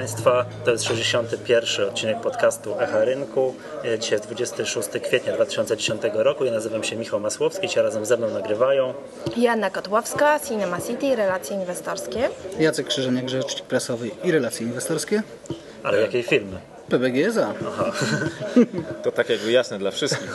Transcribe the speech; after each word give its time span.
Państwa, 0.00 0.44
to 0.64 0.70
jest 0.70 0.84
61. 0.84 1.88
odcinek 1.88 2.20
podcastu 2.20 2.80
Echa 2.80 3.04
Rynku. 3.04 3.54
Dzisiaj 4.00 4.12
jest 4.12 4.26
26 4.26 4.88
kwietnia 5.02 5.32
2010 5.32 6.02
roku. 6.14 6.44
Ja 6.44 6.52
nazywam 6.52 6.84
się 6.84 6.96
Michał 6.96 7.20
Masłowski, 7.20 7.68
ci 7.68 7.80
razem 7.80 8.06
ze 8.06 8.16
mną 8.16 8.30
nagrywają. 8.30 8.94
Joanna 9.36 9.70
Kotłowska, 9.70 10.40
Cinema 10.48 10.80
City, 10.80 11.16
relacje 11.16 11.56
inwestorskie. 11.56 12.28
Jacek 12.58 12.86
Krzyżeniak, 12.86 13.28
rzecznik 13.28 13.64
prasowy 13.64 14.10
i 14.24 14.32
relacje 14.32 14.66
inwestorskie. 14.66 15.22
Ale 15.82 16.08
jakiej 16.92 17.24
firmy? 17.24 17.30
PBGSA. 17.34 17.54
Aha. 17.68 17.92
To 19.02 19.12
tak 19.12 19.28
jakby 19.28 19.52
jasne 19.52 19.78
dla 19.78 19.90
wszystkich. 19.90 20.34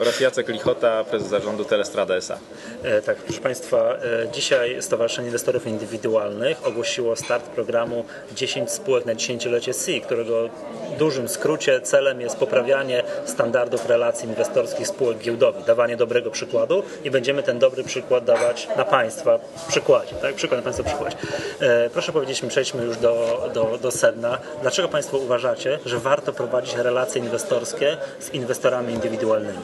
Oraz 0.00 0.20
Jacek 0.20 0.48
Lichota, 0.48 1.04
prezes 1.04 1.28
zarządu 1.28 1.64
Telestrada 1.64 2.14
S.A. 2.14 2.38
E, 2.82 3.02
tak, 3.02 3.16
proszę 3.16 3.40
Państwa, 3.40 3.94
e, 3.94 4.32
dzisiaj 4.32 4.82
Stowarzyszenie 4.82 5.28
Inwestorów 5.28 5.66
Indywidualnych 5.66 6.66
ogłosiło 6.66 7.16
start 7.16 7.44
programu 7.44 8.04
10 8.34 8.70
spółek 8.70 9.06
na 9.06 9.14
dziesięciolecie 9.14 9.72
SI, 9.72 10.00
którego 10.00 10.48
w 10.94 10.98
dużym 10.98 11.28
skrócie 11.28 11.80
celem 11.80 12.20
jest 12.20 12.36
poprawianie 12.36 13.02
standardów 13.24 13.88
relacji 13.88 14.28
inwestorskich 14.28 14.88
spółek 14.88 15.18
giełdowych, 15.18 15.64
dawanie 15.64 15.96
dobrego 15.96 16.30
przykładu 16.30 16.82
i 17.04 17.10
będziemy 17.10 17.42
ten 17.42 17.58
dobry 17.58 17.84
przykład 17.84 18.24
dawać 18.24 18.68
na 18.76 18.84
Państwa 18.84 19.38
przykładzie, 19.68 20.14
tak? 20.14 20.34
Przykład 20.34 20.60
na 20.60 20.64
Państwa 20.64 20.84
przykładzie. 20.84 21.16
E, 21.60 21.90
proszę 21.90 22.12
powiedzieć 22.12 22.42
mi, 22.42 22.48
przejdźmy 22.48 22.84
już 22.84 22.96
do, 22.96 23.44
do, 23.54 23.78
do 23.82 23.90
sedna. 23.90 24.38
Dlaczego 24.62 24.88
Państwo 24.88 25.18
uważacie, 25.18 25.63
że 25.86 25.98
warto 25.98 26.32
prowadzić 26.32 26.74
relacje 26.74 27.20
inwestorskie 27.20 27.96
z 28.20 28.30
inwestorami 28.30 28.92
indywidualnymi? 28.92 29.58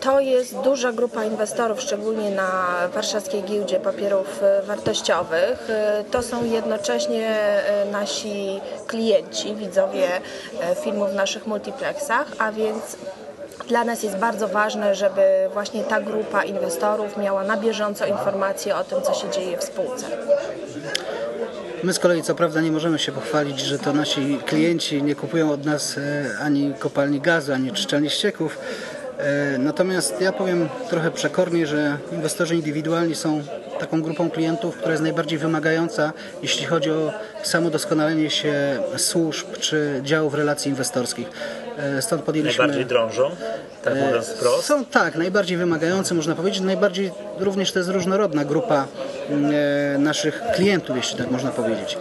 To 0.00 0.20
jest 0.20 0.58
duża 0.58 0.92
grupa 0.92 1.24
inwestorów, 1.24 1.80
szczególnie 1.80 2.30
na 2.30 2.74
warszawskiej 2.94 3.42
giełdzie 3.42 3.80
papierów 3.80 4.40
wartościowych. 4.66 5.68
To 6.10 6.22
są 6.22 6.44
jednocześnie 6.44 7.36
nasi 7.92 8.60
klienci, 8.86 9.54
widzowie 9.54 10.08
filmów 10.80 11.10
w 11.10 11.14
naszych 11.14 11.46
multiplexach, 11.46 12.26
a 12.38 12.52
więc 12.52 12.96
dla 13.68 13.84
nas 13.84 14.02
jest 14.02 14.16
bardzo 14.16 14.48
ważne, 14.48 14.94
żeby 14.94 15.22
właśnie 15.52 15.84
ta 15.84 16.00
grupa 16.00 16.44
inwestorów 16.44 17.16
miała 17.16 17.44
na 17.44 17.56
bieżąco 17.56 18.06
informacje 18.06 18.76
o 18.76 18.84
tym, 18.84 19.02
co 19.02 19.14
się 19.14 19.30
dzieje 19.30 19.58
w 19.58 19.64
spółce. 19.64 20.06
My 21.84 21.92
z 21.92 21.98
kolei 21.98 22.22
co 22.22 22.34
prawda 22.34 22.60
nie 22.60 22.72
możemy 22.72 22.98
się 22.98 23.12
pochwalić, 23.12 23.60
że 23.60 23.78
to 23.78 23.92
nasi 23.92 24.38
klienci 24.46 25.02
nie 25.02 25.14
kupują 25.14 25.52
od 25.52 25.64
nas 25.64 26.00
ani 26.40 26.74
kopalni 26.78 27.20
gazu, 27.20 27.52
ani 27.52 27.72
czyszczalni 27.72 28.10
ścieków. 28.10 28.58
Natomiast 29.58 30.20
ja 30.20 30.32
powiem 30.32 30.68
trochę 30.90 31.10
przekornie, 31.10 31.66
że 31.66 31.98
inwestorzy 32.12 32.54
indywidualni 32.54 33.14
są 33.14 33.42
taką 33.78 34.02
grupą 34.02 34.30
klientów, 34.30 34.76
która 34.76 34.90
jest 34.90 35.02
najbardziej 35.02 35.38
wymagająca, 35.38 36.12
jeśli 36.42 36.66
chodzi 36.66 36.90
o 36.90 37.12
samo 37.42 37.70
doskonalenie 37.70 38.30
się 38.30 38.54
służb 38.96 39.46
czy 39.60 40.00
działów 40.04 40.34
relacji 40.34 40.68
inwestorskich. 40.70 41.30
Stąd 42.00 42.22
podjęliśmy... 42.22 42.58
Najbardziej 42.58 42.86
drążą, 42.86 43.30
tak 43.84 43.94
mówiąc 43.94 44.28
wprost? 44.28 44.64
Są 44.64 44.84
tak, 44.84 45.16
najbardziej 45.16 45.56
wymagające, 45.56 46.14
można 46.14 46.34
powiedzieć. 46.34 46.60
Najbardziej 46.60 47.10
również 47.38 47.72
to 47.72 47.78
jest 47.78 47.90
różnorodna 47.90 48.44
grupa 48.44 48.86
naszych 49.98 50.42
klientów, 50.54 50.96
jeśli 50.96 51.18
tak 51.18 51.30
można 51.30 51.50
powiedzieć. 51.50 51.98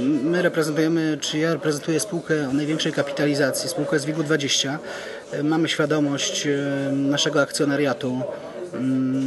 My 0.00 0.42
reprezentujemy, 0.42 1.18
czy 1.20 1.38
ja 1.38 1.52
reprezentuję 1.52 2.00
spółkę 2.00 2.48
o 2.50 2.52
największej 2.52 2.92
kapitalizacji, 2.92 3.68
spółkę 3.68 3.98
z 3.98 4.04
WIG-20. 4.04 4.76
Mamy 5.42 5.68
świadomość 5.68 6.48
naszego 6.92 7.40
akcjonariatu, 7.40 8.22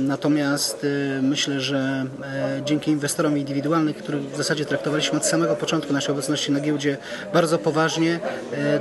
Natomiast 0.08 0.86
myślę, 1.22 1.59
że 1.59 2.06
dzięki 2.66 2.92
inwestorom 2.92 3.38
indywidualnym, 3.38 3.94
których 3.94 4.22
w 4.22 4.38
zasadzie 4.38 4.66
traktowaliśmy 4.66 5.18
od 5.18 5.25
samego 5.25 5.56
początku 5.56 5.94
naszej 5.94 6.12
obecności 6.12 6.52
na 6.52 6.59
giełdzie 6.59 6.97
bardzo 7.34 7.58
poważnie, 7.58 8.19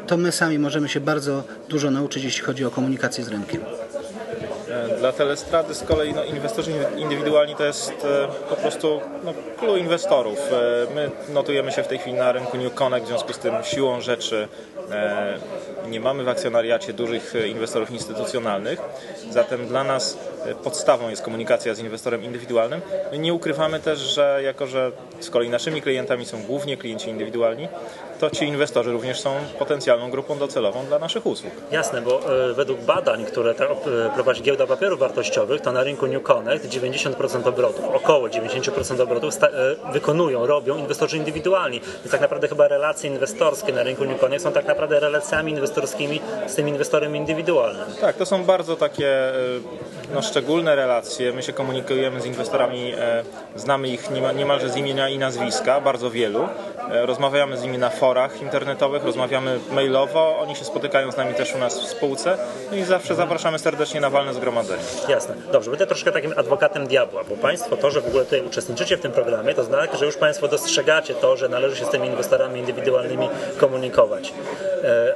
to 0.06 0.16
my 0.16 0.32
sami 0.32 0.58
możemy 0.58 0.88
się 0.88 1.00
bardzo 1.00 1.42
dużo 1.68 1.90
nauczyć, 1.90 2.24
jeśli 2.24 2.42
chodzi 2.42 2.64
o 2.64 2.70
komunikację 2.70 3.24
z 3.24 3.28
rynkiem. 3.28 3.60
Dla 4.98 5.12
Telestrady 5.12 5.74
z 5.74 5.82
kolei 5.82 6.14
no, 6.14 6.24
inwestorzy 6.24 6.72
indywidualni 6.96 7.56
to 7.56 7.64
jest 7.64 7.92
po 8.48 8.56
prostu 8.56 9.00
no, 9.24 9.34
clue 9.58 9.76
inwestorów. 9.76 10.38
My 10.94 11.10
notujemy 11.34 11.72
się 11.72 11.82
w 11.82 11.88
tej 11.88 11.98
chwili 11.98 12.16
na 12.16 12.32
rynku 12.32 12.56
New 12.56 12.74
Connect, 12.74 13.04
w 13.04 13.08
związku 13.08 13.32
z 13.32 13.38
tym 13.38 13.54
siłą 13.62 14.00
rzeczy 14.00 14.48
nie 15.88 16.00
mamy 16.00 16.24
w 16.24 16.28
akcjonariacie 16.28 16.92
dużych 16.92 17.34
inwestorów 17.46 17.90
instytucjonalnych, 17.90 18.80
zatem 19.30 19.66
dla 19.66 19.84
nas 19.84 20.18
podstawą 20.64 21.08
jest 21.08 21.22
komunikacja 21.22 21.74
z 21.74 21.78
inwestorem 21.78 22.24
indywidualnym. 22.24 22.80
Nie 23.18 23.34
ukrywamy 23.34 23.80
też, 23.80 23.98
że 23.98 24.40
jako, 24.44 24.66
że 24.66 24.92
z 25.20 25.30
kolei 25.30 25.50
naszymi 25.50 25.82
klientami 25.82 26.26
są 26.26 26.42
głównie 26.42 26.76
klienci 26.76 27.10
indywidualni, 27.10 27.68
to 28.20 28.30
ci 28.30 28.44
inwestorzy 28.44 28.92
również 28.92 29.20
są 29.20 29.34
potencjalną 29.58 30.10
grupą 30.10 30.38
docelową 30.38 30.84
dla 30.86 30.98
naszych 30.98 31.26
usług. 31.26 31.52
Jasne, 31.70 32.02
bo 32.02 32.20
według 32.54 32.80
badań, 32.80 33.24
które 33.24 33.54
prowadzi 34.14 34.42
giełda 34.42 34.66
papierów 34.66 35.00
wartościowych, 35.00 35.60
to 35.60 35.72
na 35.72 35.82
rynku 35.82 36.06
New 36.06 36.22
Connect 36.22 36.68
90% 36.68 37.48
obrotów, 37.48 37.84
około 37.94 38.28
90% 38.28 39.02
obrotów 39.02 39.34
wykonują, 39.92 40.46
robią 40.46 40.76
inwestorzy 40.76 41.16
indywidualni. 41.16 41.80
Więc 41.80 42.10
tak 42.10 42.20
naprawdę 42.20 42.48
chyba 42.48 42.68
relacje 42.68 43.10
inwestorskie 43.10 43.72
na 43.72 43.82
rynku 43.82 44.04
New 44.04 44.20
Connect 44.20 44.44
są 44.44 44.52
tak 44.52 44.66
naprawdę 44.66 45.00
relacjami 45.00 45.52
inwestorskimi 45.52 46.20
z 46.46 46.54
tym 46.54 46.68
inwestorem 46.68 47.16
indywidualnym. 47.16 47.86
Tak, 48.00 48.16
to 48.16 48.26
są 48.26 48.44
bardzo 48.44 48.76
takie 48.76 49.32
no, 50.14 50.22
szczególne 50.22 50.76
relacje. 50.76 51.32
My 51.32 51.42
się 51.42 51.52
komunikujemy 51.52 52.20
z 52.20 52.26
inwestorami, 52.26 52.94
znamy 53.56 53.88
ich 53.88 54.10
niemalże 54.36 54.68
z 54.68 54.76
imienia 54.76 55.08
i 55.08 55.18
nazwiska, 55.18 55.80
bardzo 55.80 56.10
wielu. 56.10 56.48
Rozmawiamy 56.90 57.56
z 57.56 57.62
nimi 57.62 57.78
na 57.78 57.90
forach 57.90 58.42
internetowych, 58.42 59.04
rozmawiamy 59.04 59.58
mailowo, 59.70 60.38
oni 60.38 60.56
się 60.56 60.64
spotykają 60.64 61.12
z 61.12 61.16
nami 61.16 61.34
też 61.34 61.54
u 61.54 61.58
nas 61.58 61.80
w 61.80 61.86
spółce 61.86 62.38
no 62.70 62.76
i 62.76 62.84
zawsze 62.84 63.14
zapraszamy 63.14 63.58
serdecznie 63.58 64.00
na 64.00 64.10
walne 64.10 64.34
zgromadzenie. 64.34 64.82
Jasne. 65.08 65.34
Dobrze, 65.52 65.70
będę 65.70 65.86
troszkę 65.86 66.12
takim 66.12 66.34
adwokatem 66.36 66.86
diabła, 66.86 67.24
bo 67.24 67.36
Państwo 67.36 67.76
to, 67.76 67.90
że 67.90 68.00
w 68.00 68.06
ogóle 68.06 68.24
tutaj 68.24 68.46
uczestniczycie 68.46 68.96
w 68.96 69.00
tym 69.00 69.12
programie, 69.12 69.54
to 69.54 69.64
znaczy, 69.64 69.96
że 69.96 70.06
już 70.06 70.16
Państwo 70.16 70.48
dostrzegacie 70.48 71.14
to, 71.14 71.36
że 71.36 71.48
należy 71.48 71.76
się 71.76 71.84
z 71.84 71.90
tymi 71.90 72.08
inwestorami 72.08 72.60
indywidualnymi 72.60 73.28
komunikować. 73.60 74.32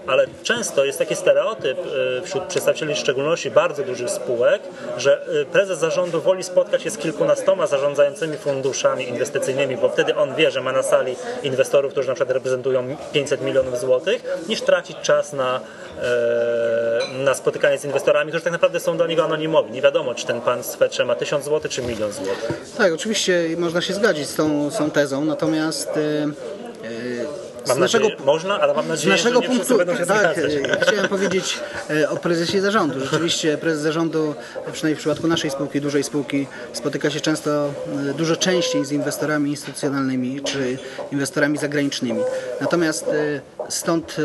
Ale 0.06 0.26
często 0.42 0.84
jest 0.84 0.98
taki 0.98 1.16
stereotyp 1.16 1.78
wśród 2.24 2.44
przedstawicieli 2.44 2.94
w 2.94 2.98
szczególności 2.98 3.50
bardzo 3.50 3.82
dużych 3.82 4.10
spółek, 4.10 4.62
że 4.96 5.26
prezes 5.52 5.78
zarządu 5.78 6.20
woli 6.20 6.42
spotkać 6.42 6.82
się 6.82 6.90
z 6.90 6.98
kilkunastoma 6.98 7.66
zarządzającymi 7.66 8.36
funduszami 8.36 9.08
inwestycyjnymi, 9.08 9.76
bo 9.76 9.88
wtedy 9.88 10.16
on 10.16 10.34
wie, 10.34 10.50
że 10.50 10.60
ma 10.60 10.72
na 10.72 10.82
sali 10.82 11.16
inwestorów, 11.42 11.57
którzy 11.90 12.08
na 12.08 12.14
przykład 12.14 12.34
reprezentują 12.34 12.96
500 13.12 13.42
milionów 13.42 13.80
złotych, 13.80 14.24
niż 14.48 14.60
tracić 14.60 14.96
czas 15.02 15.32
na, 15.32 15.60
na 17.24 17.34
spotykanie 17.34 17.78
z 17.78 17.84
inwestorami, 17.84 18.30
którzy 18.30 18.44
tak 18.44 18.52
naprawdę 18.52 18.80
są 18.80 18.96
dla 18.96 19.06
niego 19.06 19.24
anonimowi. 19.24 19.72
Nie 19.72 19.82
wiadomo, 19.82 20.14
czy 20.14 20.26
ten 20.26 20.40
pan 20.40 20.62
z 20.62 20.74
Fetrze 20.74 21.04
ma 21.04 21.14
1000 21.14 21.44
złotych, 21.44 21.70
czy 21.70 21.82
milion 21.82 22.12
złotych. 22.12 22.72
Tak, 22.78 22.92
oczywiście 22.92 23.48
można 23.58 23.80
się 23.80 23.94
zgodzić 23.94 24.28
z 24.28 24.34
tą, 24.34 24.70
z 24.70 24.76
tą 24.78 24.90
tezą, 24.90 25.24
natomiast 25.24 25.90
Mam 27.68 27.76
z 27.76 27.80
naszego, 27.80 28.04
nadzieję, 28.04 28.26
można, 28.26 28.60
ale 28.60 28.74
mam 28.74 28.88
nadzieję, 28.88 29.18
z 29.18 29.24
naszego 29.24 29.42
że 29.42 29.48
nie 29.48 29.54
punktu, 29.56 29.76
będą 29.78 29.96
się 29.96 30.06
tak, 30.06 30.36
zgadzać. 30.36 30.52
chciałem 30.82 31.08
powiedzieć 31.08 31.58
o 32.08 32.16
prezesie 32.16 32.60
zarządu. 32.60 33.00
Rzeczywiście 33.00 33.58
prezes 33.58 33.82
zarządu, 33.82 34.34
przynajmniej 34.72 34.96
w 34.96 34.98
przypadku 34.98 35.28
naszej 35.28 35.50
spółki, 35.50 35.80
dużej 35.80 36.04
spółki, 36.04 36.46
spotyka 36.72 37.10
się 37.10 37.20
często 37.20 37.70
dużo 38.16 38.36
częściej 38.36 38.84
z 38.84 38.92
inwestorami 38.92 39.50
instytucjonalnymi 39.50 40.40
czy 40.40 40.78
inwestorami 41.12 41.58
zagranicznymi. 41.58 42.20
Natomiast 42.60 43.06
stąd 43.68 44.16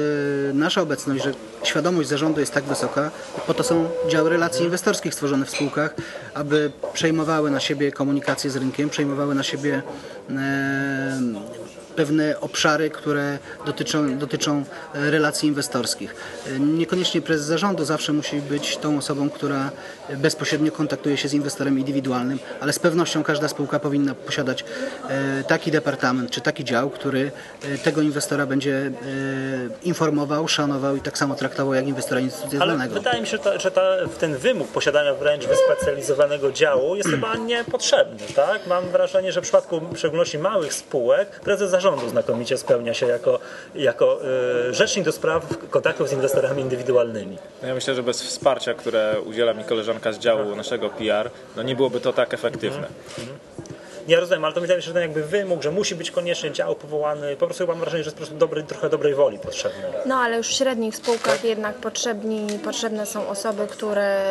nasza 0.54 0.82
obecność, 0.82 1.24
że 1.24 1.32
świadomość 1.64 2.10
zarządu 2.10 2.40
jest 2.40 2.54
tak 2.54 2.64
wysoka, 2.64 3.12
po 3.48 3.54
to 3.54 3.64
są 3.64 3.90
działy 4.10 4.30
relacji 4.30 4.66
inwestorskich 4.66 5.14
stworzone 5.14 5.46
w 5.46 5.50
spółkach, 5.50 5.96
aby 6.34 6.72
przejmowały 6.94 7.52
na 7.52 7.60
siebie 7.60 7.92
komunikację 7.92 8.50
z 8.50 8.56
rynkiem, 8.56 8.90
przejmowały 8.90 9.36
na 9.36 9.44
siebie 9.44 9.82
pewne 11.96 12.40
obszary, 12.40 12.90
które 12.90 13.33
dotyczą, 13.66 14.18
dotyczą 14.18 14.64
relacji 14.94 15.50
inwestorskich. 15.50 16.16
Niekoniecznie 16.60 17.22
prezes 17.22 17.46
zarządu 17.46 17.86
zawsze 17.86 18.14
musi 18.14 18.42
być 18.42 18.78
tą 18.78 18.98
osobą, 18.98 19.30
która 19.30 19.72
bezpośrednio 20.18 20.72
kontaktuje 20.72 21.18
się 21.18 21.28
z 21.28 21.34
inwestorem 21.34 21.80
indywidualnym, 21.80 22.40
ale 22.60 22.74
z 22.74 22.80
pewnością 22.80 23.24
każda 23.24 23.48
spółka 23.48 23.80
powinna 23.80 24.16
posiadać 24.16 24.66
taki 25.48 25.72
departament 25.72 26.32
czy 26.32 26.42
taki 26.42 26.64
dział, 26.64 26.90
który 26.90 27.32
tego 27.84 28.02
inwestora 28.02 28.46
będzie 28.46 28.92
informował, 29.84 30.48
szanował 30.48 30.96
i 30.96 31.02
tak 31.02 31.18
samo 31.18 31.36
traktował 31.36 31.74
jak 31.74 31.88
inwestora 31.88 32.22
instytucjonalnego. 32.22 32.92
Ale 32.92 33.02
wydaje 33.02 33.22
mi 33.22 33.28
się, 33.28 33.38
że, 33.38 33.44
ta, 33.44 33.60
że 33.60 33.72
ta, 33.72 33.82
ten 34.20 34.38
wymóg 34.38 34.68
posiadania 34.68 35.14
wręcz 35.14 35.46
wyspecjalizowanego 35.46 36.52
działu 36.52 36.96
jest 36.96 37.10
chyba 37.10 37.36
niepotrzebny. 37.36 38.20
Tak? 38.36 38.68
Mam 38.68 38.90
wrażenie, 38.90 39.32
że 39.32 39.42
w 39.42 39.44
przypadku 39.44 39.80
w 39.80 39.98
szczególności 39.98 40.38
małych 40.38 40.74
spółek 40.74 41.40
prezes 41.40 41.72
zarządu 41.72 42.10
znakomicie 42.10 42.58
spełnia 42.58 42.94
się 42.94 43.08
jako, 43.24 43.40
jako 43.76 44.20
y, 44.70 44.74
rzecznik 44.74 45.06
do 45.06 45.12
spraw 45.12 45.58
kontaktów 45.70 46.10
z 46.10 46.14
inwestorami 46.14 46.62
indywidualnymi. 46.62 47.38
No 47.62 47.68
ja 47.68 47.74
myślę, 47.74 47.96
że 47.96 48.04
bez 48.04 48.22
wsparcia, 48.22 48.74
które 48.74 49.16
udziela 49.26 49.54
mi 49.54 49.64
koleżanka 49.64 50.12
z 50.12 50.20
działu 50.20 50.56
naszego 50.56 50.90
PR, 50.90 51.30
no 51.56 51.64
nie 51.64 51.76
byłoby 51.76 52.00
to 52.00 52.14
tak 52.14 52.34
efektywne. 52.34 52.88
Ja 54.08 54.20
rozumiem, 54.20 54.46
ale 54.46 54.54
to 54.54 54.62
wydaje 54.62 54.78
mi 54.78 54.84
się, 54.84 54.88
że 54.88 54.94
ten 54.94 55.02
jakby 55.02 55.24
wymóg, 55.24 55.64
że 55.64 55.72
musi 55.72 55.96
być 55.96 56.12
koniecznie 56.12 56.52
dział 56.52 56.76
powołany, 56.76 57.36
po 57.36 57.46
prostu 57.46 57.68
mam 57.68 57.80
wrażenie, 57.80 58.04
że 58.04 58.08
jest 58.08 58.16
po 58.16 58.20
prostu 58.20 58.36
dobry, 58.36 58.64
trochę 58.64 58.90
dobrej 58.90 59.16
woli 59.16 59.40
potrzebny. 59.40 59.84
No 60.06 60.16
ale 60.16 60.38
już 60.38 60.48
w 60.48 60.52
średnich 60.54 60.96
spółkach 60.96 61.44
jednak 61.44 61.76
potrzebni, 61.76 62.60
potrzebne 62.64 63.06
są 63.06 63.28
osoby, 63.28 63.68
które 63.68 64.22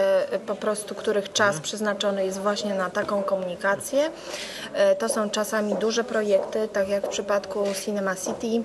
po 0.46 0.54
prostu, 0.54 0.94
których 0.94 1.32
czas 1.32 1.60
przeznaczony 1.60 2.24
jest 2.24 2.40
właśnie 2.40 2.74
na 2.74 2.90
taką 2.90 3.22
komunikację. 3.22 4.06
Y, 4.06 4.96
To 4.98 5.08
są 5.08 5.30
czasami 5.30 5.74
duże 5.74 6.04
projekty, 6.04 6.68
tak 6.68 6.88
jak 6.88 7.06
w 7.06 7.08
przypadku 7.08 7.64
Cinema 7.84 8.14
City. 8.16 8.62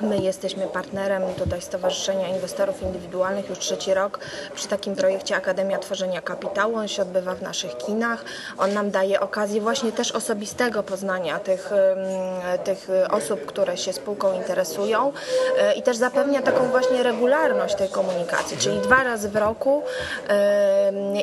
My 0.00 0.18
jesteśmy 0.18 0.66
partnerem 0.66 1.22
tutaj 1.38 1.60
Stowarzyszenia 1.60 2.28
Inwestorów 2.28 2.82
Indywidualnych 2.82 3.48
już 3.48 3.58
trzeci 3.58 3.94
rok 3.94 4.18
przy 4.54 4.68
takim 4.68 4.96
projekcie 4.96 5.36
Akademia 5.36 5.78
Tworzenia 5.78 6.22
Kapitału. 6.22 6.76
On 6.76 6.88
się 6.88 7.02
odbywa 7.02 7.34
w 7.34 7.42
naszych 7.42 7.76
kinach. 7.76 8.24
On 8.58 8.74
nam 8.74 8.90
daje 8.90 9.20
okazję 9.20 9.60
właśnie 9.60 9.92
też 9.92 10.12
osobistego 10.12 10.82
poznania 10.82 11.38
tych, 11.38 11.70
tych 12.64 12.88
osób, 13.10 13.46
które 13.46 13.76
się 13.76 13.92
spółką 13.92 14.32
interesują 14.32 15.08
y, 15.08 15.74
i 15.74 15.82
też 15.82 15.96
zapewnia 15.96 16.42
taką 16.42 16.68
właśnie 16.68 17.02
regularność 17.02 17.74
tej 17.74 17.88
komunikacji, 17.88 18.56
czyli 18.56 18.78
dwa 18.78 19.04
razy 19.04 19.28
w 19.28 19.36
roku 19.36 19.82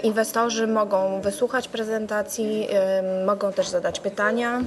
inwestorzy 0.04 0.68
mogą 0.68 1.22
wysłuchać 1.22 1.68
prezentacji, 1.68 2.70
mogą 3.26 3.54
też 3.54 3.68
zadać 3.68 4.00
pytania 4.00 4.62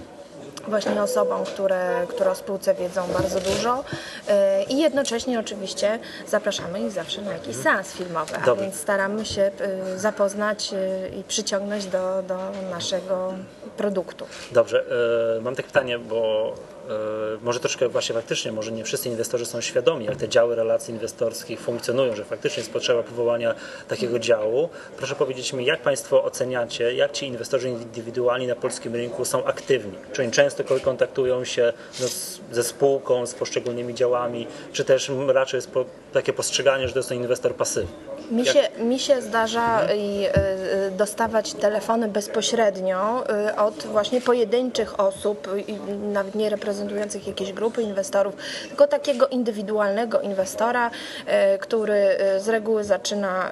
właśnie 0.69 1.03
osobom, 1.03 1.45
które, 1.45 2.07
które 2.09 2.31
o 2.31 2.35
spółce 2.35 2.75
wiedzą 2.75 3.07
bardzo 3.13 3.41
dużo 3.41 3.85
yy, 4.29 4.35
i 4.69 4.79
jednocześnie 4.79 5.41
oczywiście 5.41 5.99
zapraszamy 6.27 6.81
ich 6.81 6.91
zawsze 6.91 7.23
na 7.23 7.33
jakiś 7.33 7.57
seans 7.57 7.93
filmowy, 7.93 8.37
a 8.37 8.47
Dobra. 8.47 8.65
więc 8.65 8.75
staramy 8.75 9.25
się 9.25 9.51
yy, 9.91 9.99
zapoznać 9.99 10.73
yy, 10.73 10.79
i 11.21 11.25
przyciągnąć 11.25 11.87
do, 11.87 12.23
do 12.23 12.39
naszego 12.71 13.33
produktu. 13.77 14.27
Dobrze, 14.53 14.85
e, 15.37 15.41
mam 15.41 15.57
takie 15.57 15.69
pytanie, 15.69 15.99
bo 15.99 16.53
e, 16.55 16.76
może 17.43 17.61
troszkę 17.61 17.89
właśnie 17.89 18.15
faktycznie, 18.15 18.53
może 18.53 18.73
nie 18.73 18.85
wszyscy 18.85 19.09
inwestorzy 19.09 19.47
są 19.47 19.61
świadomi, 19.61 20.05
jak 20.05 20.17
te 20.17 20.29
działy 20.29 20.57
relacji 20.57 20.95
inwestorskich 20.95 21.61
funkcjonują, 21.61 22.17
że 22.17 22.25
faktycznie 22.25 22.61
jest 22.61 22.73
potrzeba 22.73 23.03
powołania 23.03 23.55
takiego 23.89 24.19
działu. 24.19 24.69
Proszę 24.97 25.15
powiedzieć 25.15 25.53
mi, 25.53 25.65
jak 25.65 25.83
Państwo 25.83 26.25
oceniacie, 26.25 26.95
jak 26.95 27.13
ci 27.13 27.27
inwestorzy 27.27 27.69
indywidualni 27.69 28.47
na 28.47 28.55
polskim 28.55 28.95
rynku 28.95 29.25
są 29.25 29.45
aktywni? 29.45 29.93
Czy 30.13 30.23
oni 30.23 30.31
często 30.31 30.65
kontaktują 30.83 31.45
się 31.45 31.73
no, 32.01 32.09
z, 32.09 32.41
ze 32.53 32.65
spółką, 32.65 33.27
z 33.27 33.35
poszczególnymi 33.35 33.95
działami, 33.95 34.47
czy 34.73 34.85
też 34.85 35.11
raczej 35.29 35.59
jest 35.59 35.71
po, 35.71 35.85
takie 36.13 36.33
postrzeganie, 36.33 36.89
że 36.89 36.93
to 36.93 36.99
jest 36.99 37.09
to 37.09 37.15
inwestor 37.15 37.55
pasywny? 37.55 38.16
Mi 38.31 38.45
Jak- 38.45 38.55
się, 38.57 38.69
mi 38.79 38.99
się 38.99 39.23
zdarza 39.23 39.81
i, 39.95 40.27
y, 40.27 40.31
y, 40.87 40.91
dostawać 40.91 41.55
telefony 41.55 42.09
bezpośrednio 42.09 43.25
y, 43.51 43.57
od 43.57 43.75
właśnie 43.87 44.21
pojedynczych 44.21 45.01
osób, 45.01 45.49
y, 45.69 45.73
nawet 46.13 46.35
nie 46.35 46.51
reprezentujących 46.51 47.27
jakiejś 47.27 47.53
grupy 47.53 47.83
inwestorów, 47.83 48.35
tylko 48.69 48.87
takiego 48.87 49.27
indywidualnego 49.29 50.21
inwestora, 50.21 50.91
który 51.61 52.17
z 52.39 52.49
reguły 52.49 52.85
zaczyna 52.85 53.51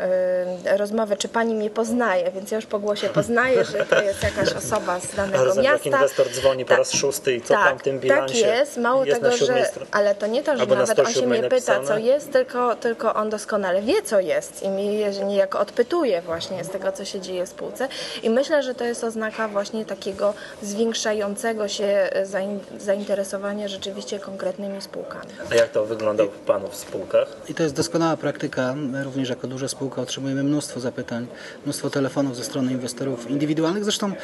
rozmowę, 0.76 1.16
czy 1.16 1.28
pani 1.28 1.54
mnie 1.54 1.70
poznaje, 1.70 2.30
więc 2.30 2.50
ja 2.50 2.56
już 2.56 2.66
po 2.66 2.78
głosie 2.78 3.08
poznaję, 3.20 3.64
że 3.64 3.86
to 3.86 4.02
jest 4.02 4.22
jakaś 4.22 4.52
osoba 4.52 5.00
z 5.00 5.14
danego 5.16 5.46
jak 5.46 5.56
miasta. 5.56 5.88
inwestor 5.90 6.26
dzwoni 6.30 6.64
po 6.64 6.76
raz 6.76 6.92
szósty 6.92 7.34
i 7.34 7.40
co 7.40 7.54
tak, 7.54 7.68
tam 7.68 7.78
w 7.78 7.82
tym 7.82 8.00
bilansie 8.00 8.42
Tak 8.42 8.58
jest, 8.58 8.76
mało 8.76 9.04
jest 9.04 9.22
tego, 9.22 9.36
że, 9.36 9.70
ale 9.92 10.14
to 10.14 10.26
nie 10.26 10.42
to, 10.42 10.56
że 10.56 10.60
Albo 10.62 10.74
na 10.74 10.80
nawet 10.80 10.98
on 10.98 11.06
się 11.06 11.10
107 11.12 11.30
mnie 11.30 11.42
pyta, 11.42 11.54
napisane? 11.54 11.86
co 11.86 11.98
jest, 11.98 12.32
tylko, 12.32 12.74
tylko 12.76 13.14
on 13.14 13.30
doskonale 13.30 13.82
wie, 13.82 14.02
co 14.02 14.20
jest 14.20 14.62
i 14.64 14.70
mnie 14.70 15.11
niejako 15.26 15.61
odpytuje 15.61 16.22
właśnie 16.22 16.64
z 16.64 16.69
tego, 16.69 16.93
co 16.93 17.05
się 17.05 17.20
dzieje 17.20 17.46
w 17.46 17.49
spółce. 17.49 17.88
I 18.22 18.31
myślę, 18.31 18.62
że 18.62 18.75
to 18.75 18.84
jest 18.84 19.05
oznaka 19.05 19.49
właśnie 19.49 19.84
takiego 19.84 20.34
zwiększającego 20.62 21.69
się 21.69 21.84
e, 21.84 22.26
zain- 22.26 22.58
zainteresowania 22.78 23.69
rzeczywiście 23.69 24.19
konkretnymi 24.19 24.81
spółkami. 24.82 25.26
A 25.52 25.55
jak 25.55 25.69
to 25.70 25.84
wygląda 25.84 26.25
u 26.25 26.28
Panów 26.28 26.70
w 26.72 26.76
spółkach? 26.76 27.28
I 27.49 27.55
to 27.55 27.62
jest 27.62 27.75
doskonała 27.75 28.16
praktyka. 28.16 28.75
My 28.75 29.05
również 29.05 29.28
jako 29.28 29.46
duża 29.46 29.69
spółka 29.69 30.02
otrzymujemy 30.02 30.43
mnóstwo 30.44 30.81
zapytań, 30.81 31.26
mnóstwo 31.64 31.90
telefonów 31.90 32.37
ze 32.37 32.44
strony 32.44 32.72
inwestorów 32.72 33.31
indywidualnych. 33.31 33.84
Zresztą 33.84 34.06
e, 34.06 34.14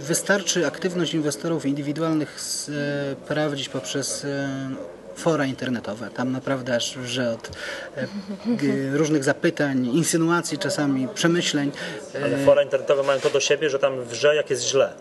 wystarczy 0.00 0.66
aktywność 0.66 1.14
inwestorów 1.14 1.66
indywidualnych 1.66 2.40
sprawdzić 2.40 3.68
poprzez 3.68 4.24
e, 4.24 4.48
fora 5.16 5.46
internetowe. 5.46 6.10
Tam 6.10 6.32
naprawdę 6.32 6.76
aż 6.76 6.98
wrze 6.98 7.30
od 7.30 7.50
e, 7.96 8.06
różnych 8.96 9.24
zapytań, 9.24 9.86
insynuacji 9.86 10.58
czasami, 10.58 11.08
przemyśleń. 11.14 11.72
E, 12.14 12.24
Ale 12.24 12.38
fora 12.44 12.62
internetowe 12.62 13.02
mają 13.02 13.20
to 13.20 13.30
do 13.30 13.40
siebie, 13.40 13.70
że 13.70 13.78
tam 13.78 14.04
wrze 14.04 14.36
jak 14.36 14.50
jest 14.50 14.62
źle. 14.68 14.92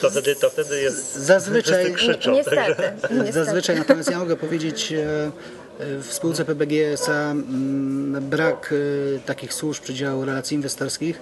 To 0.00 0.10
wtedy, 0.10 0.36
to 0.36 0.50
wtedy 0.50 0.80
jest... 0.80 1.16
Zazwyczaj- 1.16 1.94
krzyczą. 1.94 2.32
Niestety, 2.32 2.56
Także... 2.56 2.92
niestety. 3.10 3.32
Zazwyczaj 3.32 3.76
natomiast 3.76 4.10
ja 4.10 4.18
mogę 4.18 4.36
powiedzieć, 4.36 4.92
e, 4.92 4.96
e, 4.98 5.98
w 5.98 6.12
spółce 6.12 6.44
PBG 6.44 6.92
SA 6.92 7.30
mm, 7.30 8.28
brak 8.30 8.74
e, 9.16 9.18
takich 9.18 9.54
służb 9.54 9.84
czy 9.84 9.94
działu 9.94 10.24
relacji 10.24 10.54
inwestorskich 10.54 11.20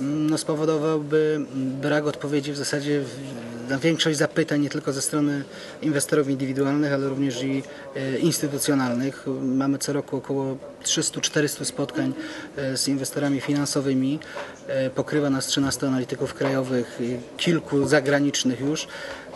no, 0.00 0.38
spowodowałby 0.38 1.46
brak 1.54 2.06
odpowiedzi 2.06 2.52
w 2.52 2.56
zasadzie 2.56 3.02
na 3.68 3.78
większość 3.78 4.18
zapytań 4.18 4.60
nie 4.60 4.70
tylko 4.70 4.92
ze 4.92 5.02
strony 5.02 5.44
inwestorów 5.82 6.28
indywidualnych, 6.28 6.92
ale 6.92 7.08
również 7.08 7.42
i 7.42 7.62
e, 7.96 8.18
instytucjonalnych. 8.18 9.26
Mamy 9.42 9.78
co 9.78 9.92
roku 9.92 10.16
około 10.16 10.56
300-400 10.84 11.64
spotkań 11.64 12.12
e, 12.56 12.76
z 12.76 12.88
inwestorami 12.88 13.40
finansowymi. 13.40 14.18
E, 14.66 14.90
Pokrywa 14.90 15.30
nas 15.30 15.46
13 15.46 15.86
analityków 15.86 16.34
krajowych, 16.34 16.98
kilku 17.36 17.88
zagranicznych 17.88 18.60
już. 18.60 18.88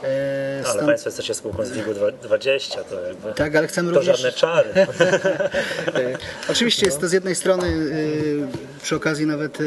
E, 0.05 0.63
Ale 0.65 0.75
stąd- 0.75 0.87
Państwo 0.87 1.09
jesteście 1.09 1.35
spółką 1.35 1.65
z 1.65 1.71
WIG-20, 1.73 2.85
to 2.91 3.01
jakby... 3.01 3.33
tak, 3.35 3.57
ale 3.57 3.67
chcemy 3.69 3.93
To 3.93 3.99
również. 3.99 4.21
żadne 4.21 4.39
czary. 4.39 4.69
Oczywiście 6.49 6.87
jest 6.87 7.01
to 7.01 7.09
z 7.09 7.13
jednej 7.13 7.35
strony 7.35 7.91
przy 8.83 8.97
okazji 8.97 9.27
nawet 9.27 9.59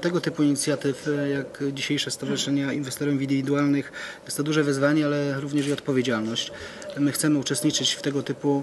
tego 0.00 0.20
typu 0.20 0.42
inicjatyw, 0.42 1.08
jak 1.34 1.62
dzisiejsze 1.72 2.10
Stowarzyszenia 2.10 2.72
Inwestorów 2.72 3.12
Indywidualnych, 3.14 3.92
jest 4.24 4.36
to 4.36 4.42
duże 4.42 4.62
wyzwanie, 4.64 5.06
ale 5.06 5.40
również 5.40 5.66
i 5.66 5.72
odpowiedzialność. 5.72 6.52
My 6.96 7.12
chcemy 7.12 7.38
uczestniczyć 7.38 7.92
w 7.92 8.02
tego 8.02 8.22
typu 8.22 8.62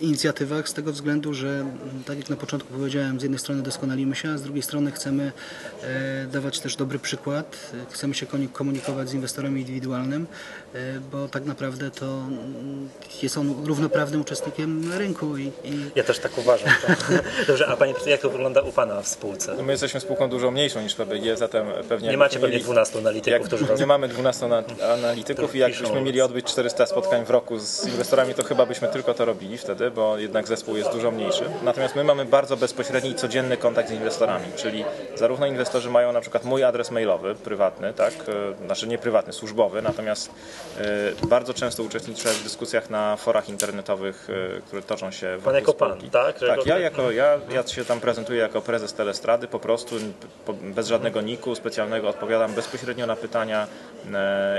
inicjatywach 0.00 0.68
z 0.68 0.72
tego 0.72 0.92
względu, 0.92 1.34
że 1.34 1.64
tak 2.06 2.18
jak 2.18 2.30
na 2.30 2.36
początku 2.36 2.72
powiedziałem, 2.72 3.20
z 3.20 3.22
jednej 3.22 3.38
strony 3.40 3.62
doskonalimy 3.62 4.16
się, 4.16 4.30
a 4.30 4.38
z 4.38 4.42
drugiej 4.42 4.62
strony 4.62 4.92
chcemy 4.92 5.32
e, 5.82 6.26
dawać 6.26 6.60
też 6.60 6.76
dobry 6.76 6.98
przykład, 6.98 7.56
chcemy 7.90 8.14
się 8.14 8.26
komunikować 8.52 9.08
z 9.08 9.14
inwestorem 9.14 9.58
indywidualnym, 9.58 10.26
e, 10.74 10.78
bo 11.12 11.28
tak 11.28 11.44
naprawdę 11.44 11.90
to 11.90 12.22
jest 13.22 13.38
on 13.38 13.54
równoprawnym 13.66 14.20
uczestnikiem 14.20 14.92
rynku 14.92 15.38
i, 15.38 15.42
i 15.64 15.90
Ja 15.94 16.04
też 16.04 16.18
tak 16.18 16.38
uważam. 16.38 16.68
Tak. 16.86 17.12
Dobrze, 17.46 17.66
a 17.68 17.76
Panie, 17.76 17.94
jak 18.06 18.20
to 18.20 18.30
wygląda 18.30 18.60
u 18.60 18.72
Pana 18.72 19.02
w 19.02 19.08
spółce? 19.08 19.54
No 19.56 19.62
my 19.62 19.72
jesteśmy 19.72 20.00
spółką 20.00 20.28
dużo 20.28 20.50
mniejszą 20.50 20.82
niż 20.82 20.94
PBG, 20.94 21.36
zatem 21.36 21.66
pewnie... 21.88 22.08
Nie 22.08 22.16
macie 22.16 22.38
pewnie 22.38 22.56
mieli- 22.56 22.64
12 22.64 22.98
analityków, 22.98 23.32
Jak 23.32 23.42
którzy 23.60 23.80
nie 23.80 23.86
mamy 23.86 24.08
12 24.08 24.46
ana- 24.46 24.62
analityków 24.94 25.54
i 25.54 25.58
jakbyśmy 25.58 26.00
mieli 26.00 26.20
odbyć 26.20 26.46
400 26.46 26.86
spotkań 26.86 27.24
w 27.24 27.30
roku 27.30 27.58
z 27.58 27.86
inwestorami, 27.86 28.34
to 28.34 28.42
chyba 28.44 28.66
byśmy 28.66 28.88
tylko 28.94 29.14
to 29.14 29.24
robili 29.24 29.58
wtedy, 29.58 29.90
bo 29.90 30.18
jednak 30.18 30.46
zespół 30.46 30.76
jest 30.76 30.92
dużo 30.92 31.10
mniejszy. 31.10 31.44
Natomiast 31.62 31.96
my 31.96 32.04
mamy 32.04 32.24
bardzo 32.24 32.56
bezpośredni 32.56 33.10
i 33.10 33.14
codzienny 33.14 33.56
kontakt 33.56 33.88
z 33.88 33.92
inwestorami, 33.92 34.46
czyli 34.56 34.84
zarówno 35.14 35.46
inwestorzy 35.46 35.90
mają 35.90 36.12
na 36.12 36.20
przykład 36.20 36.44
mój 36.44 36.64
adres 36.64 36.90
mailowy, 36.90 37.34
prywatny, 37.34 37.92
tak, 37.92 38.12
e, 38.12 38.66
znaczy 38.66 38.86
nie 38.86 38.98
prywatny, 38.98 39.32
służbowy, 39.32 39.82
natomiast 39.82 40.30
e, 40.78 41.26
bardzo 41.26 41.54
często 41.54 41.82
uczestniczę 41.82 42.28
w 42.28 42.42
dyskusjach 42.42 42.90
na 42.90 43.16
forach 43.16 43.48
internetowych, 43.48 44.28
e, 44.56 44.60
które 44.60 44.82
toczą 44.82 45.10
się 45.10 45.36
wokół 45.36 45.54
jako 45.54 45.72
pan, 45.72 46.10
tak? 46.10 46.38
Że 46.38 46.46
Tak, 46.46 46.66
ja 46.66 46.78
jako 46.78 47.10
ja, 47.10 47.38
ja 47.50 47.66
się 47.66 47.84
tam 47.84 48.00
prezentuję 48.00 48.40
jako 48.40 48.60
prezes 48.60 48.92
Telestrady, 48.92 49.48
po 49.48 49.58
prostu 49.58 49.96
bez 50.62 50.88
żadnego 50.88 51.20
niku 51.20 51.54
specjalnego 51.54 52.08
odpowiadam 52.08 52.52
bezpośrednio 52.52 53.06
na 53.06 53.16
pytania 53.16 53.66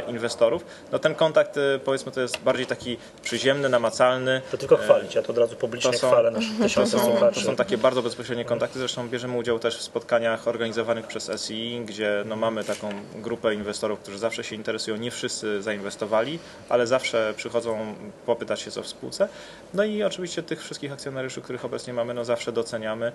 inwestorów. 0.07 0.65
No 0.91 0.99
ten 0.99 1.15
kontakt 1.15 1.59
powiedzmy 1.85 2.11
to 2.11 2.21
jest 2.21 2.39
bardziej 2.39 2.65
taki 2.65 2.97
przyziemny, 3.21 3.69
namacalny. 3.69 4.24
To 4.51 4.57
tylko 4.57 4.77
chwalić, 4.77 5.15
ja 5.15 5.21
to 5.21 5.29
od 5.29 5.37
razu 5.37 5.55
publicznie 5.55 5.91
To 5.91 5.97
są- 5.97 6.07
chwalę 6.07 6.31
naszych 6.31 6.57
To 6.57 6.63
tysiące 6.63 6.99
są, 6.99 7.15
to 7.33 7.39
są 7.41 7.55
takie 7.55 7.77
bardzo 7.77 8.01
bezpośrednie 8.01 8.45
kontakty, 8.45 8.79
zresztą 8.79 9.09
bierzemy 9.09 9.37
udział 9.37 9.59
też 9.59 9.77
w 9.77 9.81
spotkaniach 9.81 10.47
organizowanych 10.47 11.07
przez 11.07 11.31
SI, 11.45 11.81
gdzie 11.85 12.23
no, 12.25 12.35
mamy 12.35 12.63
taką 12.63 12.89
grupę 13.15 13.53
inwestorów, 13.53 13.99
którzy 13.99 14.17
zawsze 14.17 14.43
się 14.43 14.55
interesują, 14.55 14.97
nie 14.97 15.11
wszyscy 15.11 15.61
zainwestowali, 15.61 16.39
ale 16.69 16.87
zawsze 16.87 17.33
przychodzą 17.37 17.95
popytać 18.25 18.61
się 18.61 18.71
co 18.71 18.83
w 18.83 18.87
spółce. 18.87 19.27
No 19.73 19.83
i 19.83 20.03
oczywiście 20.03 20.43
tych 20.43 20.63
wszystkich 20.63 20.91
akcjonariuszy, 20.91 21.41
których 21.41 21.65
obecnie 21.65 21.93
mamy, 21.93 22.13
no 22.13 22.25
zawsze 22.25 22.51
doceniamy. 22.51 23.11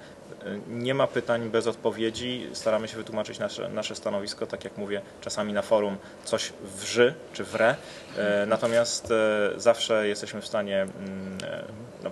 Nie 0.68 0.94
ma 0.94 1.06
pytań 1.06 1.50
bez 1.50 1.66
odpowiedzi, 1.66 2.46
staramy 2.52 2.88
się 2.88 2.96
wytłumaczyć 2.96 3.38
nasze, 3.38 3.68
nasze 3.68 3.94
stanowisko, 3.96 4.46
tak 4.46 4.64
jak 4.64 4.76
mówię, 4.76 5.00
czasami 5.20 5.52
na 5.52 5.62
forum 5.62 5.96
coś 6.24 6.52
wrzy 6.76 7.14
czy 7.32 7.44
wre, 7.44 7.74
e, 8.16 8.46
natomiast 8.46 9.10
e, 9.10 9.50
zawsze 9.56 10.08
jesteśmy 10.08 10.40
w 10.40 10.46
stanie 10.46 10.86
no, 12.04 12.10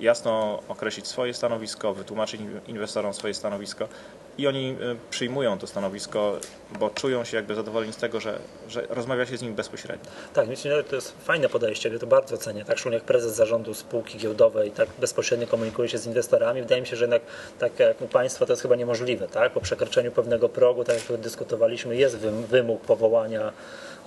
jasno 0.00 0.62
określić 0.68 1.06
swoje 1.06 1.34
stanowisko, 1.34 1.94
wytłumaczyć 1.94 2.40
inwestorom 2.66 3.14
swoje 3.14 3.34
stanowisko 3.34 3.88
i 4.38 4.46
oni 4.46 4.70
e, 4.70 4.76
przyjmują 5.10 5.58
to 5.58 5.66
stanowisko, 5.66 6.38
bo 6.80 6.90
czują 6.90 7.24
się 7.24 7.36
jakby 7.36 7.54
zadowoleni 7.54 7.92
z 7.92 7.96
tego, 7.96 8.20
że, 8.20 8.38
że 8.68 8.86
rozmawia 8.90 9.26
się 9.26 9.36
z 9.36 9.42
nimi 9.42 9.54
bezpośrednio. 9.54 10.06
Tak, 10.34 10.48
myślę, 10.48 10.76
że 10.76 10.84
to 10.84 10.96
jest 10.96 11.12
fajne 11.24 11.48
podejście, 11.48 11.88
ja 11.88 11.98
to 11.98 12.06
bardzo 12.06 12.38
cenię. 12.38 12.64
Tak, 12.64 12.78
szczególnie 12.78 12.96
jak 12.96 13.04
prezes 13.04 13.34
zarządu 13.34 13.74
spółki 13.74 14.18
giełdowej 14.18 14.70
tak 14.70 14.88
bezpośrednio 15.00 15.46
komunikuje 15.46 15.88
się 15.88 15.98
z 15.98 16.06
inwestorami. 16.06 16.62
Wydaje 16.62 16.80
mi 16.80 16.86
się, 16.86 16.96
że 16.96 17.04
jednak 17.04 17.22
tak 17.58 17.78
jak 17.78 18.02
u 18.02 18.06
Państwa 18.06 18.46
to 18.46 18.52
jest 18.52 18.62
chyba 18.62 18.76
niemożliwe. 18.76 19.28
Tak? 19.28 19.52
Po 19.52 19.60
przekroczeniu 19.60 20.12
pewnego 20.12 20.48
progu, 20.48 20.84
tak 20.84 21.10
jak 21.10 21.20
dyskutowaliśmy, 21.20 21.96
jest 21.96 22.16
wymóg 22.48 22.80
powołania 22.80 23.52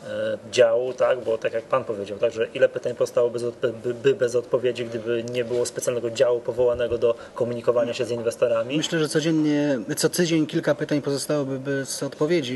E, 0.05 0.38
działu, 0.51 0.93
tak? 0.93 1.24
bo 1.24 1.38
tak 1.38 1.53
jak 1.53 1.63
Pan 1.63 1.84
powiedział, 1.84 2.17
tak, 2.17 2.34
że 2.34 2.48
ile 2.53 2.69
pytań 2.69 2.95
powstało 2.95 3.29
bez, 3.29 3.43
by, 3.84 3.93
by 3.93 4.15
bez 4.15 4.36
odpowiedzi, 4.36 4.86
gdyby 4.86 5.24
nie 5.31 5.45
było 5.45 5.65
specjalnego 5.65 6.10
działu 6.10 6.39
powołanego 6.39 6.98
do 6.98 7.15
komunikowania 7.36 7.93
się 7.93 8.05
z 8.05 8.12
inwestorami? 8.12 8.77
Myślę, 8.77 9.00
że 9.00 9.10
codziennie, 9.10 9.79
co 9.98 10.10
tydzień 10.10 10.48
kilka 10.48 10.75
pytań 10.75 11.01
pozostałoby 11.01 11.60
bez 11.60 12.03
odpowiedzi, 12.03 12.54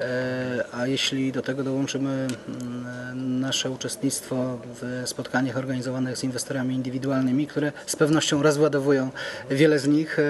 e, 0.00 0.64
a 0.72 0.86
jeśli 0.86 1.32
do 1.32 1.42
tego 1.42 1.64
dołączymy 1.64 2.26
mm, 2.48 3.40
nasze 3.40 3.70
uczestnictwo 3.70 4.58
w 4.80 5.02
spotkaniach 5.08 5.56
organizowanych 5.56 6.16
z 6.16 6.24
inwestorami 6.24 6.74
indywidualnymi, 6.74 7.46
które 7.46 7.72
z 7.86 7.96
pewnością 7.96 8.42
rozładowują 8.42 9.10
wiele 9.50 9.78
z 9.78 9.86
nich, 9.86 10.18
e, 10.18 10.22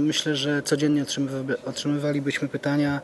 myślę, 0.00 0.36
że 0.36 0.62
codziennie 0.62 1.04
otrzymywalibyśmy 1.64 2.48
pytania, 2.48 3.00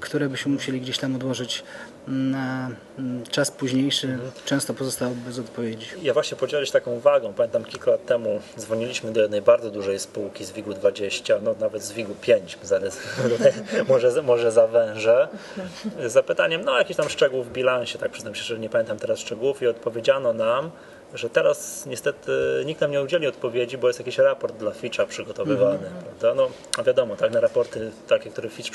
które 0.00 0.28
byśmy 0.28 0.52
musieli 0.52 0.80
gdzieś 0.80 0.98
tam 0.98 1.14
odłożyć 1.14 1.64
na 2.08 2.70
mm, 2.98 3.26
czas 3.26 3.50
późniejszy 3.50 4.18
często 4.44 4.74
pozostał 4.74 5.10
bez 5.10 5.38
odpowiedzi. 5.38 5.86
Ja 6.02 6.14
właśnie 6.14 6.36
podzielę 6.36 6.66
się 6.66 6.72
taką 6.72 6.90
uwagą. 6.90 7.34
Pamiętam 7.34 7.64
kilka 7.64 7.90
lat 7.90 8.06
temu 8.06 8.40
dzwoniliśmy 8.58 9.12
do 9.12 9.20
jednej 9.20 9.42
bardzo 9.42 9.70
dużej 9.70 9.98
spółki 9.98 10.44
z 10.44 10.52
WIG-u 10.52 10.74
20, 10.74 11.38
no 11.42 11.54
nawet 11.60 11.82
z 11.82 11.92
WIG-u 11.92 12.14
5, 12.14 12.58
może, 13.88 14.22
może 14.22 14.52
zawężę, 14.52 15.28
z 16.06 16.12
zapytaniem, 16.12 16.64
no 16.64 16.78
jakiś 16.78 16.96
tam 16.96 17.08
szczegół 17.08 17.42
w 17.42 17.52
bilansie, 17.52 17.98
tak 17.98 18.10
przyznam 18.10 18.34
się, 18.34 18.42
że 18.42 18.58
nie 18.58 18.68
pamiętam 18.68 18.98
teraz 18.98 19.18
szczegółów 19.18 19.62
i 19.62 19.66
odpowiedziano 19.66 20.32
nam, 20.32 20.70
że 21.14 21.30
teraz 21.30 21.86
niestety 21.86 22.32
nikt 22.64 22.80
nam 22.80 22.90
nie 22.90 23.02
udzieli 23.02 23.26
odpowiedzi, 23.26 23.78
bo 23.78 23.86
jest 23.86 23.98
jakiś 23.98 24.18
raport 24.18 24.56
dla 24.56 24.70
Fitcha 24.70 25.06
przygotowywany. 25.06 25.88
Mm. 25.88 26.02
Prawda? 26.02 26.34
No, 26.34 26.48
a 26.78 26.82
wiadomo, 26.82 27.16
tak, 27.16 27.32
na 27.32 27.40
raporty 27.40 27.90
takie, 28.08 28.30
które 28.30 28.48
Fitch 28.48 28.70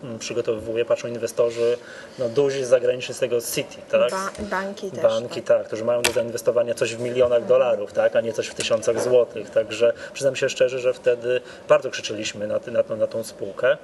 przygotowuje, 0.00 0.10
Mm, 0.10 0.18
przygotowuje, 0.18 0.84
patrzą 0.84 1.08
inwestorzy 1.08 1.76
no, 2.18 2.28
duzi 2.28 2.64
zagraniczni 2.64 3.14
z 3.14 3.18
tego 3.18 3.40
City, 3.40 3.76
tak? 3.90 4.10
Ba 4.10 4.30
banki 4.50 4.90
też. 4.90 5.02
Banki, 5.02 5.42
tak. 5.42 5.58
tak, 5.58 5.66
którzy 5.66 5.84
mają 5.84 6.02
do 6.02 6.12
zainwestowania 6.12 6.74
coś 6.74 6.94
w 6.94 7.00
milionach 7.00 7.46
dolarów, 7.46 7.92
tak, 7.92 8.16
a 8.16 8.20
nie 8.20 8.32
coś 8.32 8.46
w 8.46 8.54
tysiącach 8.54 9.02
złotych. 9.02 9.50
Także 9.50 9.92
przyznam 10.12 10.36
się 10.36 10.48
szczerze, 10.48 10.78
że 10.78 10.92
wtedy 10.92 11.40
bardzo 11.68 11.90
krzyczyliśmy 11.90 12.46
na, 12.46 12.60
na, 12.66 12.96
na 12.96 13.06
tą 13.06 13.24
spółkę. 13.24 13.76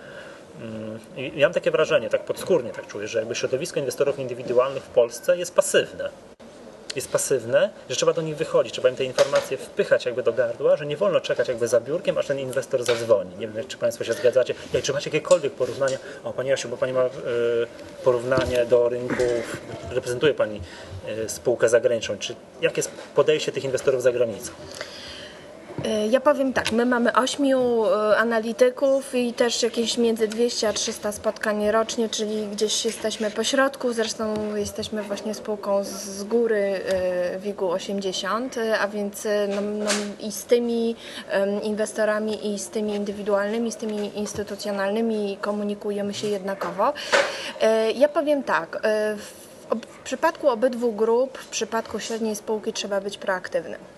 Mm, 0.61 0.99
I 1.17 1.33
ja 1.37 1.47
mam 1.47 1.55
takie 1.55 1.71
wrażenie, 1.71 2.11
tak 2.11 2.25
podskórnie 2.25 2.71
tak 2.71 2.87
czuję, 2.87 3.09
że 3.09 3.19
jakby 3.19 3.35
środowisko 3.35 3.81
inwestorów 3.81 4.19
indywidualnych 4.19 4.83
w 4.83 4.89
Polsce 4.89 5.37
jest 5.37 5.55
pasywne 5.55 6.11
jest 6.97 7.13
pasywne, 7.13 7.71
że 7.91 7.97
trzeba 7.97 8.13
do 8.13 8.23
nich 8.23 8.37
wychodzić, 8.37 8.73
trzeba 8.73 8.89
im 8.89 8.97
te 8.97 9.05
informacje 9.05 9.57
wpychać 9.57 10.07
jakby 10.07 10.23
do 10.23 10.33
gardła, 10.33 10.77
że 10.77 10.87
nie 10.87 10.97
wolno 10.97 11.21
czekać 11.21 11.49
jakby 11.49 11.69
za 11.69 11.81
biurkiem, 11.81 12.19
aż 12.19 12.27
ten 12.27 12.39
inwestor 12.39 12.85
zadzwoni. 12.85 13.37
Nie 13.39 13.49
wiem, 13.49 13.67
czy 13.69 13.77
Państwo 13.77 14.05
się 14.05 14.13
zgadzacie. 14.13 14.55
Jak 14.73 14.83
czy 14.83 14.93
macie 14.93 15.11
jakiekolwiek 15.11 15.53
porównania, 15.53 15.99
o 16.25 16.33
Pani 16.33 16.49
Jasiu, 16.49 16.69
bo 16.69 16.77
Pani 16.77 16.93
ma 16.93 17.07
y, 17.07 17.11
porównanie 18.05 18.67
do 18.67 18.89
rynków, 18.89 19.57
reprezentuje 19.91 20.35
Pani 20.35 20.61
y, 21.09 21.29
spółkę 21.29 21.69
zagraniczną, 21.69 22.19
czy 22.19 22.35
jakie 22.61 22.77
jest 22.77 22.91
podejście 23.15 23.53
tych 23.53 23.65
inwestorów 23.65 24.03
za 24.03 24.13
granicą? 24.13 24.53
E, 25.87 26.07
ja 26.07 26.21
powiem 26.21 26.53
tak, 26.53 26.73
my 26.73 26.87
mamy 26.87 27.13
ośmiu 27.13 27.85
e, 27.85 28.17
analityków 28.17 29.15
i 29.15 29.33
też 29.33 29.63
jakieś 29.63 29.99
między 29.99 30.29
200 30.29 30.69
a 30.69 30.73
300 30.73 31.13
spotkań 31.13 31.71
rocznie, 31.71 32.09
czyli 32.09 32.47
gdzieś 32.47 32.85
jesteśmy 32.85 33.31
po 33.31 33.45
środku, 33.45 33.93
zresztą 33.93 34.55
jesteśmy 34.55 35.03
właśnie 35.03 35.35
spółką 35.35 35.85
z 35.85 36.25
góry 36.25 36.81
WIG-u 37.39 37.69
80, 37.69 38.57
a 38.81 38.89
więc 38.89 39.27
no, 39.49 39.61
no, 39.61 39.91
i 40.21 40.33
z 40.33 40.45
tymi 40.45 40.97
inwestorami 41.63 42.55
i 42.55 42.59
z 42.59 42.69
tymi 42.69 42.95
indywidualnymi, 42.95 43.73
z 43.73 43.77
tymi 43.77 44.19
instytucjonalnymi 44.19 45.39
komunikujemy 45.41 46.15
się 46.15 46.29
jednakowo. 46.29 46.93
E, 47.61 47.93
ja 47.93 48.09
powiem 48.09 48.43
tak, 48.43 48.83
w 49.89 50.03
przypadku 50.05 50.49
obydwu 50.49 50.93
grup, 50.93 51.39
w 51.39 51.49
przypadku 51.49 52.01
średniej 52.01 52.37
spółki 52.37 52.73
trzeba 52.73 53.01
być 53.01 53.19
proaktywnym 53.19 53.96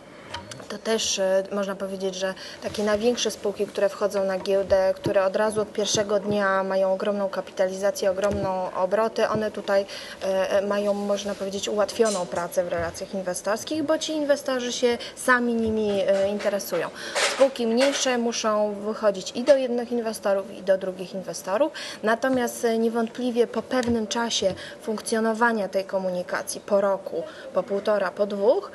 to 0.68 0.78
też 0.78 1.18
e, 1.18 1.44
można 1.52 1.74
powiedzieć, 1.76 2.14
że 2.14 2.34
takie 2.62 2.82
największe 2.82 3.30
spółki, 3.30 3.66
które 3.66 3.88
wchodzą 3.88 4.24
na 4.24 4.38
giełdę, 4.38 4.94
które 4.94 5.24
od 5.24 5.36
razu 5.36 5.60
od 5.60 5.72
pierwszego 5.72 6.20
dnia 6.20 6.64
mają 6.64 6.92
ogromną 6.92 7.28
kapitalizację, 7.28 8.10
ogromną 8.10 8.74
obroty, 8.74 9.28
one 9.28 9.50
tutaj 9.50 9.86
e, 10.22 10.50
e, 10.50 10.62
mają, 10.66 10.94
można 10.94 11.34
powiedzieć, 11.34 11.68
ułatwioną 11.68 12.26
pracę 12.26 12.64
w 12.64 12.68
relacjach 12.68 13.14
inwestorskich, 13.14 13.82
bo 13.82 13.98
ci 13.98 14.12
inwestorzy 14.12 14.72
się 14.72 14.98
sami 15.16 15.54
nimi 15.54 15.88
interesują. 16.30 16.88
Spółki 17.34 17.66
mniejsze 17.66 18.18
muszą 18.18 18.74
wychodzić 18.74 19.32
i 19.34 19.44
do 19.44 19.56
jednych 19.56 19.92
inwestorów, 19.92 20.50
i 20.58 20.62
do 20.62 20.78
drugich 20.78 21.14
inwestorów, 21.14 21.72
natomiast 22.02 22.66
niewątpliwie 22.78 23.46
po 23.46 23.62
pewnym 23.62 24.06
czasie 24.06 24.54
funkcjonowania 24.82 25.68
tej 25.68 25.84
komunikacji, 25.84 26.60
po 26.60 26.80
roku, 26.80 27.22
po 27.54 27.62
półtora, 27.62 28.10
po 28.10 28.26
dwóch, 28.26 28.70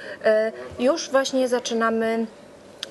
już 0.79 1.09
właśnie 1.09 1.47
zaczyna 1.47 1.82
zaczynamy 1.83 2.27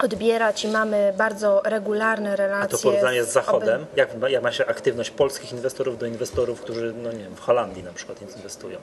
odbierać 0.04 0.64
i 0.64 0.68
mamy 0.68 1.14
bardzo 1.16 1.62
regularne 1.64 2.37
relacje. 2.37 2.64
A 2.64 2.78
to 2.78 2.78
porównanie 2.78 3.25
z 3.25 3.32
Zachodem, 3.32 3.87
jak, 3.96 4.08
jak 4.28 4.42
ma 4.42 4.52
się 4.52 4.66
aktywność 4.66 5.11
polskich 5.11 5.52
inwestorów 5.52 5.99
do 5.99 6.06
inwestorów, 6.06 6.61
którzy 6.61 6.94
no 7.02 7.12
nie 7.12 7.18
wiem, 7.18 7.37
w 7.37 7.40
Holandii 7.40 7.82
na 7.82 7.92
przykład 7.92 8.22
inwestują? 8.22 8.78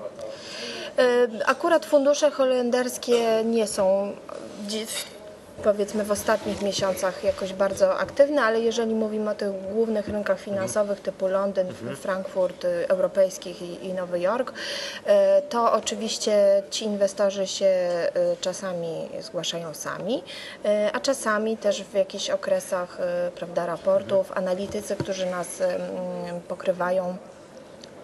E, 0.98 1.28
akurat 1.46 1.86
fundusze 1.86 2.32
holenderskie 2.32 3.44
nie 3.46 3.68
są 3.68 4.14
powiedzmy 5.64 6.04
w 6.04 6.12
ostatnich 6.12 6.62
miesiącach 6.62 7.24
jakoś 7.24 7.54
bardzo 7.54 8.00
aktywne, 8.00 8.42
ale 8.42 8.60
jeżeli 8.60 8.96
mówimy 8.96 9.30
o 9.30 9.36
tych 9.36 9.72
głównych 9.74 10.08
rynkach 10.08 10.40
finansowych 10.40 11.00
typu 11.00 11.28
Londyn, 11.28 11.68
mhm. 11.68 11.96
Frankfurt, 11.96 12.66
y, 12.66 12.88
europejskich 12.88 13.62
i, 13.62 13.86
i, 13.86 13.94
Nowy 13.94 14.20
Jork, 14.20 14.52
y, 14.52 15.12
to 15.50 15.74
oczywiście 15.74 16.64
ci 16.70 16.86
inwestorzy 16.86 17.48
się 17.48 17.66
y, 18.34 18.38
czasami 18.42 19.10
zgłaszają 19.20 19.74
sami, 19.74 20.24
a 20.94 21.00
czasami 21.00 21.58
też 21.58 21.84
w 21.84 21.94
jakichś 21.94 22.30
okresach 22.30 22.98
prawda, 23.36 23.66
raportów, 23.66 24.28
mhm. 24.28 24.38
analitycy, 24.38 24.96
którzy 24.96 25.26
nas 25.26 25.48
pokrywają 26.48 27.18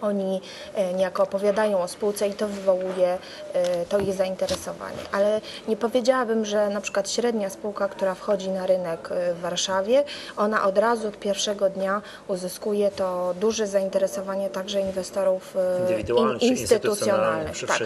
oni 0.05 0.41
e, 0.75 0.93
niejako 0.93 1.23
opowiadają 1.23 1.81
o 1.81 1.87
spółce 1.87 2.27
i 2.27 2.33
to 2.33 2.47
wywołuje 2.47 3.17
e, 3.53 3.85
to 3.85 3.99
ich 3.99 4.13
zainteresowanie. 4.13 4.97
Ale 5.11 5.41
nie 5.67 5.77
powiedziałabym, 5.77 6.45
że 6.45 6.69
na 6.69 6.81
przykład 6.81 7.09
średnia 7.09 7.49
spółka, 7.49 7.87
która 7.87 8.15
wchodzi 8.15 8.49
na 8.49 8.65
rynek 8.67 9.09
e, 9.11 9.33
w 9.33 9.39
Warszawie, 9.39 10.03
ona 10.37 10.63
od 10.63 10.77
razu 10.77 11.07
od 11.07 11.19
pierwszego 11.19 11.69
dnia 11.69 12.01
uzyskuje 12.27 12.91
to 12.91 13.35
duże 13.39 13.67
zainteresowanie 13.67 14.49
także 14.49 14.81
inwestorów 14.81 15.57
indywidualnych, 15.81 16.43
in, 16.43 16.49
instytucjonalnych. 16.49 17.65
Tak. 17.67 17.81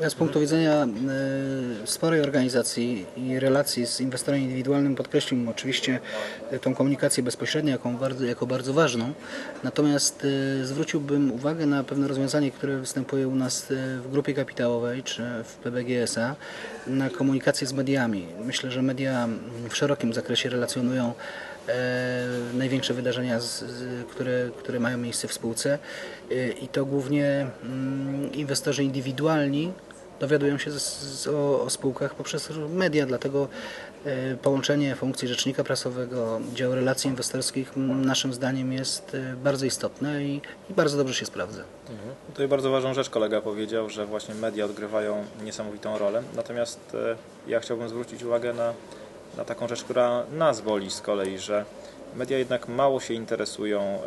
Ja 0.00 0.10
z 0.10 0.14
punktu 0.14 0.40
widzenia 0.40 0.86
sporej 1.84 2.20
organizacji 2.20 3.06
i 3.16 3.40
relacji 3.40 3.86
z 3.86 4.00
inwestorem 4.00 4.40
indywidualnym 4.40 4.94
podkreśliłbym 4.94 5.48
oczywiście 5.48 6.00
tą 6.60 6.74
komunikację 6.74 7.22
bezpośrednią 7.22 7.72
jako 7.72 7.88
bardzo, 7.88 8.24
jako 8.24 8.46
bardzo 8.46 8.72
ważną. 8.72 9.12
Natomiast 9.64 10.26
zwróciłbym 10.62 11.32
uwagę 11.32 11.47
na 11.54 11.84
pewne 11.84 12.08
rozwiązanie, 12.08 12.50
które 12.50 12.78
występuje 12.78 13.28
u 13.28 13.34
nas 13.34 13.70
e, 13.70 13.74
w 14.00 14.10
grupie 14.10 14.34
kapitałowej 14.34 15.02
czy 15.02 15.22
w 15.44 15.54
PBGSA 15.54 16.36
na 16.86 17.10
komunikację 17.10 17.66
z 17.66 17.72
mediami. 17.72 18.26
Myślę, 18.44 18.70
że 18.70 18.82
media 18.82 19.28
w 19.68 19.76
szerokim 19.76 20.14
zakresie 20.14 20.48
relacjonują 20.48 21.12
e, 21.68 22.26
największe 22.54 22.94
wydarzenia, 22.94 23.38
które, 24.10 24.50
które 24.58 24.80
mają 24.80 24.98
miejsce 24.98 25.28
w 25.28 25.32
spółce 25.32 25.78
e, 26.30 26.48
i 26.48 26.68
to 26.68 26.84
głównie 26.84 27.46
mm, 27.62 28.32
inwestorzy 28.32 28.84
indywidualni 28.84 29.72
dowiadują 30.20 30.58
się 30.58 30.70
o, 31.32 31.62
o, 31.62 31.70
spółkach 31.70 32.14
poprzez 32.14 32.50
media, 32.68 33.06
dlatego 33.06 33.48
połączenie 34.42 34.94
funkcji 34.94 35.28
rzecznika 35.28 35.64
prasowego, 35.64 36.40
działu 36.54 36.74
relacji 36.74 37.10
inwestorskich 37.10 37.76
naszym 37.76 38.34
zdaniem 38.34 38.72
jest 38.72 39.14
e, 39.14 39.36
bardzo 39.36 39.66
istotne 39.66 40.24
i, 40.24 40.40
i 40.70 40.74
bardzo 40.74 40.96
dobrze 40.96 41.14
się 41.14 41.26
sprawdza. 41.26 41.62
Mhm. 41.90 42.14
Tutaj 42.26 42.48
bardzo 42.48 42.70
ważną 42.70 42.94
rzecz 42.94 43.10
kolega 43.10 43.40
powiedział, 43.40 43.90
że 43.90 44.06
właśnie 44.06 44.34
media 44.34 44.64
odgrywają 44.64 45.24
niesamowitą 45.44 45.98
rolę. 45.98 46.22
Natomiast 46.36 46.80
e, 46.94 47.16
ja 47.50 47.60
chciałbym 47.60 47.88
zwrócić 47.88 48.22
uwagę 48.22 48.54
na, 48.54 48.72
na 49.36 49.44
taką 49.44 49.68
rzecz, 49.68 49.84
która 49.84 50.24
nas 50.32 50.60
boli 50.60 50.90
z 50.90 51.00
kolei, 51.00 51.38
że 51.38 51.64
media 52.16 52.38
jednak 52.38 52.68
mało 52.68 53.00
się 53.00 53.14
interesują 53.14 53.98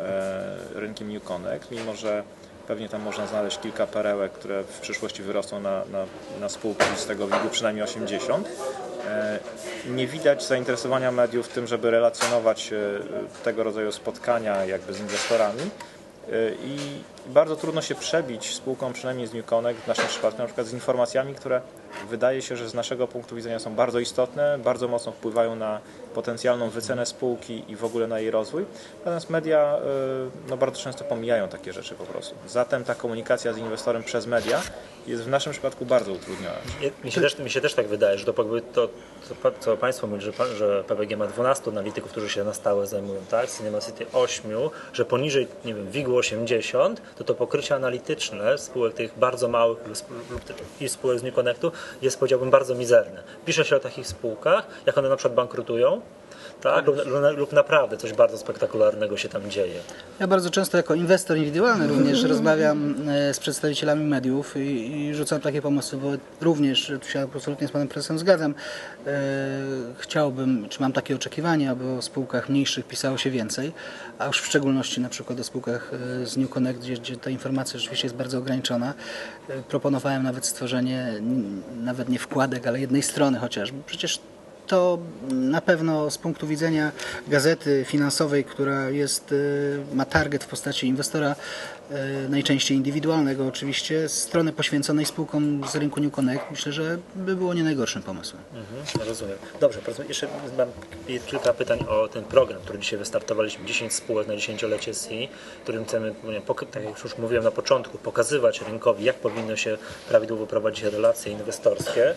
rynkiem 0.74 1.12
New 1.12 1.24
Connect, 1.24 1.70
mimo 1.70 1.94
że 1.94 2.22
Pewnie 2.66 2.88
tam 2.88 3.02
można 3.02 3.26
znaleźć 3.26 3.58
kilka 3.58 3.86
perełek, 3.86 4.32
które 4.32 4.64
w 4.64 4.80
przyszłości 4.80 5.22
wyrosną 5.22 5.60
na, 5.60 5.84
na, 5.92 6.04
na 6.40 6.48
spółki 6.48 6.84
z 6.96 7.06
tego 7.06 7.26
wigu 7.26 7.48
przynajmniej 7.50 7.84
80 7.84 8.48
e, 9.06 9.38
nie 9.86 10.06
widać 10.06 10.44
zainteresowania 10.46 11.12
mediów 11.12 11.48
tym, 11.48 11.66
żeby 11.66 11.90
relacjonować 11.90 12.72
e, 12.72 13.00
tego 13.44 13.64
rodzaju 13.64 13.92
spotkania 13.92 14.64
jakby 14.64 14.92
z 14.92 15.00
inwestorami. 15.00 15.62
E, 15.62 16.32
Bardzo 17.26 17.56
trudno 17.56 17.82
się 17.82 17.94
przebić 17.94 18.54
spółką, 18.54 18.92
przynajmniej 18.92 19.26
z 19.26 19.34
New 19.34 19.46
Connect, 19.46 19.80
w 19.80 19.86
naszym 19.86 20.06
przypadku 20.06 20.38
na 20.38 20.46
przykład 20.46 20.66
z 20.66 20.72
informacjami, 20.72 21.34
które 21.34 21.60
wydaje 22.10 22.42
się, 22.42 22.56
że 22.56 22.68
z 22.68 22.74
naszego 22.74 23.08
punktu 23.08 23.36
widzenia 23.36 23.58
są 23.58 23.74
bardzo 23.74 23.98
istotne, 23.98 24.58
bardzo 24.58 24.88
mocno 24.88 25.12
wpływają 25.12 25.56
na 25.56 25.80
potencjalną 26.14 26.70
wycenę 26.70 27.06
spółki 27.06 27.64
i 27.68 27.76
w 27.76 27.84
ogóle 27.84 28.06
na 28.06 28.20
jej 28.20 28.30
rozwój. 28.30 28.64
Natomiast 28.98 29.30
media 29.30 29.76
y, 29.76 30.48
no, 30.50 30.56
bardzo 30.56 30.80
często 30.80 31.04
pomijają 31.04 31.48
takie 31.48 31.72
rzeczy 31.72 31.94
po 31.94 32.04
prostu. 32.04 32.34
Zatem 32.48 32.84
ta 32.84 32.94
komunikacja 32.94 33.52
z 33.52 33.58
inwestorem 33.58 34.02
przez 34.02 34.26
media 34.26 34.62
jest 35.06 35.22
w 35.22 35.28
naszym 35.28 35.52
przypadku 35.52 35.86
bardzo 35.86 36.12
utrudniona. 36.12 36.56
Mi 37.04 37.12
się 37.12 37.20
też, 37.20 37.38
mi 37.38 37.50
się 37.50 37.60
też 37.60 37.74
tak 37.74 37.88
wydaje, 37.88 38.18
że 38.18 38.24
to, 38.24 38.42
jakby 38.42 38.62
to 38.62 38.88
co, 39.60 39.76
Państwo 39.76 40.06
mówili, 40.06 40.32
że, 40.32 40.56
że 40.56 40.84
PPG 40.84 41.16
ma 41.16 41.26
12 41.26 41.70
analityków, 41.70 42.10
którzy 42.10 42.28
się 42.28 42.44
na 42.44 42.54
stałe 42.54 42.86
zajmują, 42.86 43.20
tak? 43.30 43.50
Cinema 43.50 43.80
City 43.80 44.06
8, 44.12 44.50
że 44.92 45.04
poniżej, 45.04 45.48
nie 45.64 45.74
wiem, 45.74 45.90
WIG 45.90 46.08
80, 46.08 47.02
to 47.16 47.24
to 47.24 47.34
pokrycie 47.34 47.74
analityczne 47.74 48.58
spółek 48.58 48.94
tych 48.94 49.18
bardzo 49.18 49.48
małych 49.48 49.78
i 50.80 50.88
spółek 50.88 51.18
z 51.18 51.22
New 51.22 51.34
Connectu 51.34 51.72
jest 52.02 52.18
powiedziałbym 52.18 52.50
bardzo 52.50 52.74
mizerne. 52.74 53.22
Pisze 53.46 53.64
się 53.64 53.76
o 53.76 53.80
takich 53.80 54.06
spółkach, 54.06 54.66
jak 54.86 54.98
one 54.98 55.08
na 55.08 55.16
przykład 55.16 55.34
bankrutują, 55.34 56.00
tak? 56.62 56.86
Lub, 56.86 56.96
lub, 57.36 57.52
naprawdę 57.52 57.96
coś 57.96 58.12
bardzo 58.12 58.38
spektakularnego 58.38 59.16
się 59.16 59.28
tam 59.28 59.50
dzieje. 59.50 59.80
Ja 60.20 60.26
bardzo 60.26 60.50
często 60.50 60.76
jako 60.76 60.94
inwestor 60.94 61.36
indywidualny 61.36 61.86
również 61.86 62.24
rozmawiam 62.24 62.94
e, 63.08 63.34
z 63.34 63.38
przedstawicielami 63.38 64.04
mediów 64.04 64.56
i, 64.56 64.96
i 64.96 65.14
rzucam 65.14 65.40
takie 65.40 65.62
pomysły, 65.62 65.98
bo 65.98 66.08
również 66.40 66.92
tu 67.00 67.08
się 67.08 67.20
absolutnie 67.20 67.68
z 67.68 67.70
panem 67.70 67.88
prezesem 67.88 68.18
zgadzam. 68.18 68.54
E, 69.06 69.12
chciałbym, 69.98 70.68
czy 70.68 70.80
mam 70.80 70.92
takie 70.92 71.14
oczekiwania, 71.14 71.70
aby 71.70 71.90
o 71.90 72.02
spółkach 72.02 72.48
mniejszych 72.48 72.86
pisało 72.86 73.18
się 73.18 73.30
więcej, 73.30 73.72
a 74.18 74.26
już 74.26 74.40
w 74.40 74.46
szczególności 74.46 75.00
na 75.00 75.08
przykład 75.08 75.40
o 75.40 75.44
spółkach 75.44 75.90
e, 76.22 76.26
z 76.26 76.36
New 76.36 76.50
Connect, 76.50 76.80
gdzie, 76.80 76.94
gdzie 76.94 77.16
ta 77.16 77.30
informacja 77.30 77.78
rzeczywiście 77.78 78.06
jest 78.06 78.16
bardzo 78.16 78.38
ograniczona. 78.38 78.94
E, 79.48 79.62
proponowałem 79.62 80.22
nawet 80.22 80.46
stworzenie 80.46 81.12
nawet 81.82 82.08
nie 82.08 82.18
wkładek, 82.18 82.66
ale 82.66 82.80
jednej 82.80 83.02
strony 83.02 83.38
chociażby. 83.38 83.78
Przecież 83.86 84.20
to 84.66 84.98
na 85.30 85.60
pewno 85.60 86.10
z 86.10 86.18
punktu 86.18 86.46
widzenia 86.46 86.92
gazety 87.28 87.84
finansowej, 87.88 88.44
która 88.44 88.90
jest, 88.90 89.32
y, 89.32 89.78
ma 89.94 90.04
target 90.04 90.44
w 90.44 90.46
postaci 90.46 90.86
inwestora, 90.86 91.34
y, 92.24 92.28
najczęściej 92.28 92.76
indywidualnego 92.76 93.46
oczywiście, 93.46 94.08
strony 94.08 94.52
poświęconej 94.52 95.06
spółkom 95.06 95.62
z 95.72 95.76
rynku 95.76 96.00
New 96.00 96.12
Connect, 96.12 96.44
myślę, 96.50 96.72
że 96.72 96.98
by 97.14 97.36
było 97.36 97.54
nie 97.54 97.64
najgorszym 97.64 98.02
pomysłem. 98.02 98.42
Mhm, 98.54 99.08
rozumiem. 99.08 99.36
Dobrze, 99.60 99.80
jeszcze 100.08 100.28
mam 100.58 100.68
kilka 101.26 101.52
pytań 101.52 101.78
o 101.88 102.08
ten 102.08 102.24
program, 102.24 102.60
który 102.62 102.78
dzisiaj 102.78 102.98
wystartowaliśmy. 102.98 103.66
10 103.66 103.92
spółek 103.92 104.28
na 104.28 104.34
dziesięciolecie 104.34 104.94
SI, 104.94 105.28
którym 105.62 105.84
chcemy, 105.84 106.14
tak 106.70 106.84
jak 106.84 107.04
już 107.04 107.18
mówiłem 107.18 107.44
na 107.44 107.50
początku, 107.50 107.98
pokazywać 107.98 108.60
rynkowi, 108.60 109.04
jak 109.04 109.16
powinno 109.16 109.56
się 109.56 109.78
prawidłowo 110.08 110.46
prowadzić 110.46 110.84
relacje 110.84 111.32
inwestorskie. 111.32 112.14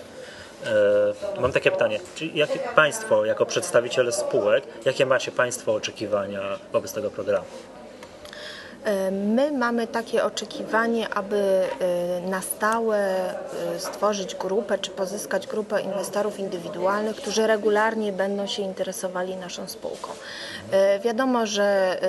E, 0.65 1.41
mam 1.41 1.51
takie 1.51 1.71
pytanie, 1.71 1.99
czy 2.15 2.25
jakie 2.25 2.59
Państwo, 2.75 3.25
jako 3.25 3.45
przedstawiciele 3.45 4.11
spółek, 4.11 4.63
jakie 4.85 5.05
macie 5.05 5.31
Państwo 5.31 5.73
oczekiwania 5.73 6.41
wobec 6.73 6.93
tego 6.93 7.11
programu? 7.11 7.45
E, 8.85 9.11
my 9.11 9.51
mamy 9.51 9.87
takie 9.87 10.25
oczekiwanie, 10.25 11.09
aby 11.09 11.37
e, 11.37 12.29
na 12.29 12.41
stałe 12.41 12.97
e, 12.97 13.79
stworzyć 13.79 14.35
grupę 14.35 14.77
czy 14.77 14.91
pozyskać 14.91 15.47
grupę 15.47 15.81
inwestorów 15.81 16.39
indywidualnych, 16.39 17.15
którzy 17.15 17.47
regularnie 17.47 18.11
będą 18.11 18.47
się 18.47 18.61
interesowali 18.61 19.35
naszą 19.35 19.67
spółką. 19.67 20.11
Wiadomo, 21.03 21.45
że 21.45 21.99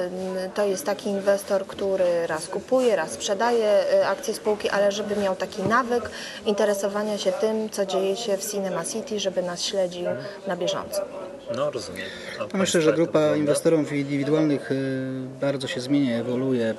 to 0.55 0.65
jest 0.65 0.87
taki 0.87 1.09
inwestor, 1.09 1.67
który 1.67 2.27
raz 2.27 2.49
kupuje, 2.49 2.97
raz 2.97 3.11
sprzedaje 3.11 3.85
akcje 4.07 4.35
spółki, 4.35 4.69
ale 4.69 4.93
żeby 4.93 5.17
miał 5.17 5.37
taki 5.37 5.63
nawyk 5.63 6.11
interesowania 6.47 7.19
się 7.19 7.33
tym, 7.33 7.71
co 7.71 7.87
dzieje 7.87 8.17
się 8.17 8.37
w 8.37 8.51
Cinema 8.51 8.85
City, 8.85 9.21
żeby 9.21 9.43
nas 9.43 9.63
śledził 9.63 10.07
na 10.47 10.57
bieżąco. 10.57 11.26
No, 11.55 11.71
rozumiem. 11.71 12.07
No 12.39 12.59
myślę, 12.59 12.83
że 12.83 12.93
grupa 12.93 13.37
inwestorów 13.37 13.93
indywidualnych 13.93 14.73
y, 14.73 15.07
bardzo 15.41 15.69
się 15.69 15.81
zmienia, 15.81 16.19
ewoluuje 16.19 16.71
y, 16.71 16.75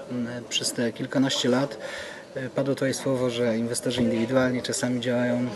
przez 0.50 0.74
te 0.74 0.92
kilkanaście 0.92 1.50
lat. 1.50 1.78
Y, 2.38 2.50
padło 2.50 2.76
tutaj 2.76 2.94
słowo, 2.94 3.30
że 3.30 3.58
inwestorzy 3.58 4.02
indywidualni 4.02 4.62
czasami 4.62 5.02
działają 5.02 5.48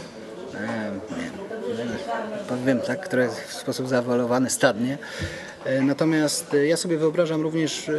nie, 1.17 1.31
powiem 2.49 2.79
tak, 2.79 3.05
które 3.05 3.29
w 3.47 3.53
sposób 3.53 3.87
zaawalowany 3.87 4.49
stadnie. 4.49 4.97
E, 5.65 5.81
natomiast 5.81 6.53
e, 6.53 6.67
ja 6.67 6.77
sobie 6.77 6.97
wyobrażam 6.97 7.41
również... 7.41 7.89
E, 7.89 7.93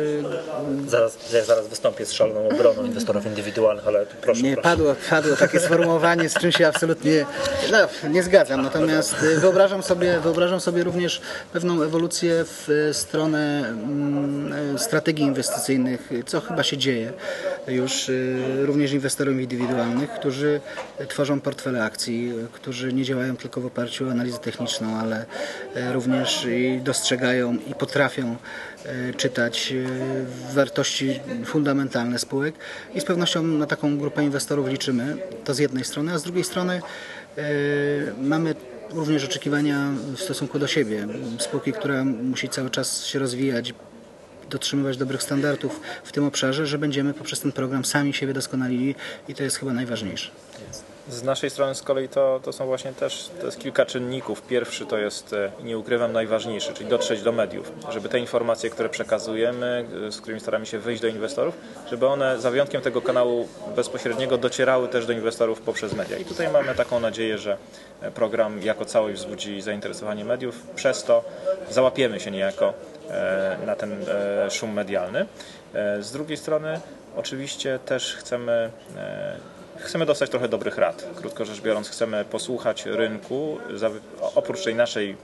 zaraz, 0.89 1.33
ja 1.33 1.45
zaraz 1.45 1.69
wystąpię 1.69 2.07
z 2.07 2.13
szaloną 2.13 2.49
obroną 2.49 2.85
inwestorów 2.85 3.27
indywidualnych, 3.27 3.87
ale 3.87 4.07
proszę. 4.21 4.43
Nie, 4.43 4.53
proszę. 4.53 4.69
Padło, 4.69 4.95
padło 5.11 5.37
takie 5.37 5.61
sformułowanie, 5.61 6.29
z 6.29 6.35
czym 6.35 6.53
się 6.53 6.67
absolutnie 6.67 7.27
no, 7.73 8.09
nie 8.09 8.23
zgadzam. 8.23 8.63
Natomiast 8.63 9.15
wyobrażam 9.15 9.83
sobie, 9.83 10.21
wyobrażam 10.21 10.61
sobie 10.61 10.85
również 10.85 11.21
pewną 11.53 11.83
ewolucję 11.83 12.45
w 12.45 12.91
stronę 12.93 13.65
mm, 13.69 14.79
strategii 14.79 15.25
inwestycyjnych, 15.25 16.11
co 16.27 16.41
chyba 16.41 16.63
się 16.63 16.79
dzieje 16.79 17.13
już 17.69 18.11
również 18.63 18.93
inwestorów 18.93 19.41
indywidualnych, 19.41 20.11
którzy 20.11 20.61
tworzą 21.09 21.41
portfele 21.41 21.85
akcji, 21.85 22.33
którzy 22.53 22.93
nie 22.93 23.05
działają 23.05 23.37
tylko 23.37 23.61
w 23.61 23.67
oparciu 23.67 24.09
o 24.09 24.11
analizę 24.11 24.39
techniczną, 24.39 24.97
ale 24.97 25.27
również 25.93 26.47
dostrzegają 26.81 27.57
i 27.71 27.75
potrafią 27.75 28.37
e, 28.85 29.15
czytać 29.15 29.75
wartości 30.55 31.21
fundamentalne 31.45 32.19
spółek 32.19 32.55
i 32.95 33.01
z 33.01 33.05
pewnością 33.05 33.43
na 33.43 33.67
taką 33.67 33.99
grupę 33.99 34.25
inwestorów 34.25 34.69
liczymy. 34.69 35.17
To 35.45 35.55
z 35.55 35.59
jednej 35.59 35.85
strony, 35.85 36.13
a 36.13 36.19
z 36.19 36.23
drugiej 36.23 36.45
strony 36.45 36.81
mamy 38.23 38.55
również 38.91 39.25
oczekiwania 39.25 39.91
w 40.17 40.21
stosunku 40.21 40.59
do 40.59 40.67
siebie. 40.67 41.07
Spółki, 41.39 41.73
która 41.73 42.05
musi 42.05 42.49
cały 42.49 42.71
czas 42.71 43.07
się 43.07 43.19
rozwijać, 43.19 43.75
dotrzymywać 44.53 44.97
dobrych 44.97 45.23
standardów 45.23 45.81
w 46.05 46.13
tym 46.13 46.25
obszarze, 46.25 46.67
że 46.67 46.79
będziemy 46.79 47.15
poprzez 47.15 47.41
ten 47.41 47.53
program 47.53 47.85
sami 47.85 48.15
siebie 48.15 48.33
doskonalili 48.35 48.95
i 49.29 49.35
to 49.35 49.43
jest 49.43 49.57
chyba 49.57 49.73
najważniejsze. 49.73 50.31
Z 51.09 51.23
naszej 51.23 51.51
strony 51.51 51.75
z 51.75 51.83
kolei 51.83 52.09
to, 52.09 52.41
to 52.45 52.53
są 52.53 52.67
właśnie 52.67 52.93
też 52.93 53.31
to 53.41 53.47
jest 53.47 53.59
kilka 53.59 53.87
czynników. 53.87 54.43
Pierwszy 54.43 54.87
to 54.87 54.99
jest, 54.99 55.33
e, 55.33 55.53
nie 55.65 55.79
ukrywam, 55.79 56.13
najważniejszy, 56.13 56.73
czyli 56.73 56.91
dotrzeć 56.91 57.23
do 57.23 57.33
mediów, 57.33 57.73
żeby 57.91 58.09
te 58.09 58.19
informacje, 58.19 58.71
które 58.71 58.89
przekazujemy, 58.89 59.87
e, 60.09 60.13
z 60.13 60.21
którymi 60.21 60.41
staramy 60.41 60.67
się 60.67 60.79
wyjść 60.79 61.03
do 61.03 61.09
inwestorów, 61.09 61.55
żeby 61.91 62.07
one 62.07 62.41
za 62.41 62.51
wyjątkiem 62.51 62.83
tego 62.83 63.03
kanału 63.03 63.49
bezpośredniego 63.77 64.39
docierały 64.39 64.89
też 64.89 65.07
do 65.07 65.13
inwestorów 65.13 65.61
poprzez 65.61 65.95
media. 65.95 66.19
I 66.19 66.25
tutaj 66.25 66.49
mamy 66.53 66.75
taką 66.75 67.01
nadzieję, 67.01 67.39
że 67.39 67.57
e, 68.01 68.11
program 68.11 68.63
jako 68.63 68.85
całość 68.85 69.17
wzbudzi 69.17 69.61
zainteresowanie 69.61 70.25
mediów, 70.25 70.67
przez 70.75 71.05
to 71.05 71.25
załapiemy 71.71 72.21
się 72.21 72.31
niejako 72.31 72.75
na 73.67 73.77
ten 73.77 73.97
szum 74.51 74.73
medialny. 74.73 75.27
Z 76.01 76.13
drugiej 76.13 76.37
strony 76.37 76.81
oczywiście 77.17 77.79
też 77.79 78.15
chcemy 78.15 78.71
Chcemy 79.83 80.07
dostać 80.07 80.31
trochę 80.31 80.49
dobrych 80.49 80.79
rad. 80.79 81.07
Krótko 81.17 81.45
rzecz 81.45 81.61
biorąc, 81.61 81.89
chcemy 81.89 82.25
posłuchać 82.25 82.87
rynku. 82.87 83.59
Oprócz 84.35 84.65
tej 84.65 84.75
naszej 84.75 85.17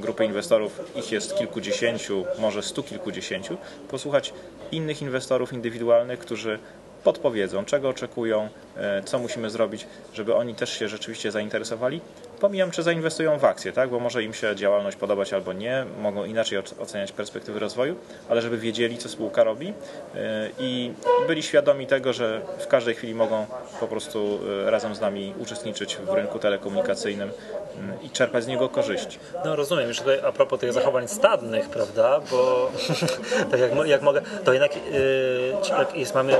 grupy 0.00 0.24
inwestorów, 0.24 0.80
ich 0.94 1.12
jest 1.12 1.34
kilkudziesięciu, 1.34 2.24
może 2.38 2.62
stu 2.62 2.82
kilkudziesięciu, 2.82 3.56
posłuchać 3.88 4.34
innych 4.72 5.02
inwestorów 5.02 5.52
indywidualnych, 5.52 6.18
którzy 6.18 6.58
podpowiedzą, 7.04 7.64
czego 7.64 7.88
oczekują, 7.88 8.48
e, 8.71 8.71
co 9.04 9.18
musimy 9.18 9.50
zrobić, 9.50 9.86
żeby 10.14 10.34
oni 10.34 10.54
też 10.54 10.78
się 10.78 10.88
rzeczywiście 10.88 11.30
zainteresowali. 11.30 12.00
Pomijam, 12.40 12.70
czy 12.70 12.82
zainwestują 12.82 13.38
w 13.38 13.44
akcje, 13.44 13.72
tak? 13.72 13.90
bo 13.90 14.00
może 14.00 14.22
im 14.22 14.34
się 14.34 14.56
działalność 14.56 14.96
podobać 14.96 15.32
albo 15.32 15.52
nie, 15.52 15.84
mogą 16.00 16.24
inaczej 16.24 16.58
oceniać 16.78 17.12
perspektywy 17.12 17.58
rozwoju, 17.58 17.96
ale 18.28 18.42
żeby 18.42 18.58
wiedzieli, 18.58 18.98
co 18.98 19.08
spółka 19.08 19.44
robi 19.44 19.68
e, 20.14 20.48
i 20.58 20.92
byli 21.26 21.42
świadomi 21.42 21.86
tego, 21.86 22.12
że 22.12 22.40
w 22.58 22.66
każdej 22.66 22.94
chwili 22.94 23.14
mogą 23.14 23.46
po 23.80 23.86
prostu 23.86 24.40
e, 24.66 24.70
razem 24.70 24.94
z 24.94 25.00
nami 25.00 25.34
uczestniczyć 25.38 25.96
w 25.96 26.14
rynku 26.14 26.38
telekomunikacyjnym 26.38 27.30
mm, 27.78 28.02
i 28.02 28.10
czerpać 28.10 28.44
z 28.44 28.46
niego 28.46 28.68
korzyści. 28.68 29.18
No 29.44 29.56
rozumiem, 29.56 29.88
już 29.88 29.98
tutaj 29.98 30.20
a 30.24 30.32
propos 30.32 30.60
tych 30.60 30.72
zachowań 30.72 31.08
stadnych, 31.08 31.68
prawda, 31.68 32.20
bo 32.30 32.70
tak 33.50 33.60
jak, 33.60 33.86
jak 33.86 34.02
mogę, 34.02 34.22
to 34.44 34.52
jednak 34.52 34.76
yy, 34.76 36.00
jest, 36.00 36.14
mamy 36.14 36.36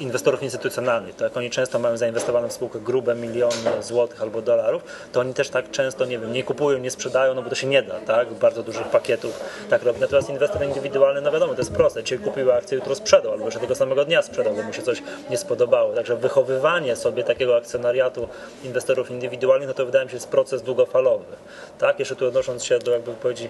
inwestorów 0.00 0.42
instytucjonalnych, 0.42 1.16
tak? 1.16 1.36
Oni 1.36 1.50
często 1.50 1.78
mają 1.78 1.96
zainwestowane 1.96 2.48
w 2.48 2.52
spółkę 2.52 2.80
grube 2.80 3.14
miliony 3.14 3.82
złotych 3.82 4.22
albo 4.22 4.42
dolarów, 4.42 4.82
to 5.12 5.20
oni 5.20 5.28
oni 5.28 5.34
też 5.34 5.48
tak 5.48 5.70
często, 5.70 6.04
nie 6.04 6.18
wiem, 6.18 6.32
nie 6.32 6.42
kupują, 6.42 6.78
nie 6.78 6.90
sprzedają, 6.90 7.34
no 7.34 7.42
bo 7.42 7.48
to 7.48 7.54
się 7.54 7.66
nie 7.66 7.82
da, 7.82 8.00
tak? 8.00 8.32
Bardzo 8.32 8.62
dużych 8.62 8.88
pakietów 8.88 9.40
tak 9.70 9.82
robi. 9.82 10.00
Natomiast 10.00 10.30
inwestor 10.30 10.64
indywidualny, 10.64 11.20
no 11.20 11.32
wiadomo, 11.32 11.54
to 11.54 11.60
jest 11.60 11.72
proste. 11.72 12.02
Dzisiaj 12.02 12.18
kupił 12.18 12.52
akcję, 12.52 12.78
jutro 12.78 12.94
sprzedał, 12.94 13.32
albo 13.32 13.44
jeszcze 13.44 13.60
tego 13.60 13.74
samego 13.74 14.04
dnia 14.04 14.22
sprzedał, 14.22 14.54
bo 14.54 14.62
mu 14.62 14.72
się 14.72 14.82
coś 14.82 15.02
nie 15.30 15.36
spodobało. 15.36 15.94
Także 15.94 16.16
wychowywanie 16.16 16.96
sobie 16.96 17.24
takiego 17.24 17.56
akcjonariatu 17.56 18.28
inwestorów 18.64 19.10
indywidualnych, 19.10 19.68
no 19.68 19.74
to 19.74 19.86
wydaje 19.86 20.04
mi 20.04 20.10
się 20.10 20.16
jest 20.16 20.28
proces 20.28 20.62
długofalowy. 20.62 21.24
Tak? 21.78 21.98
Jeszcze 21.98 22.16
tu 22.16 22.26
odnosząc 22.26 22.64
się 22.64 22.78
do 22.78 22.90
jakby 22.90 23.10
wypowiedzi 23.10 23.48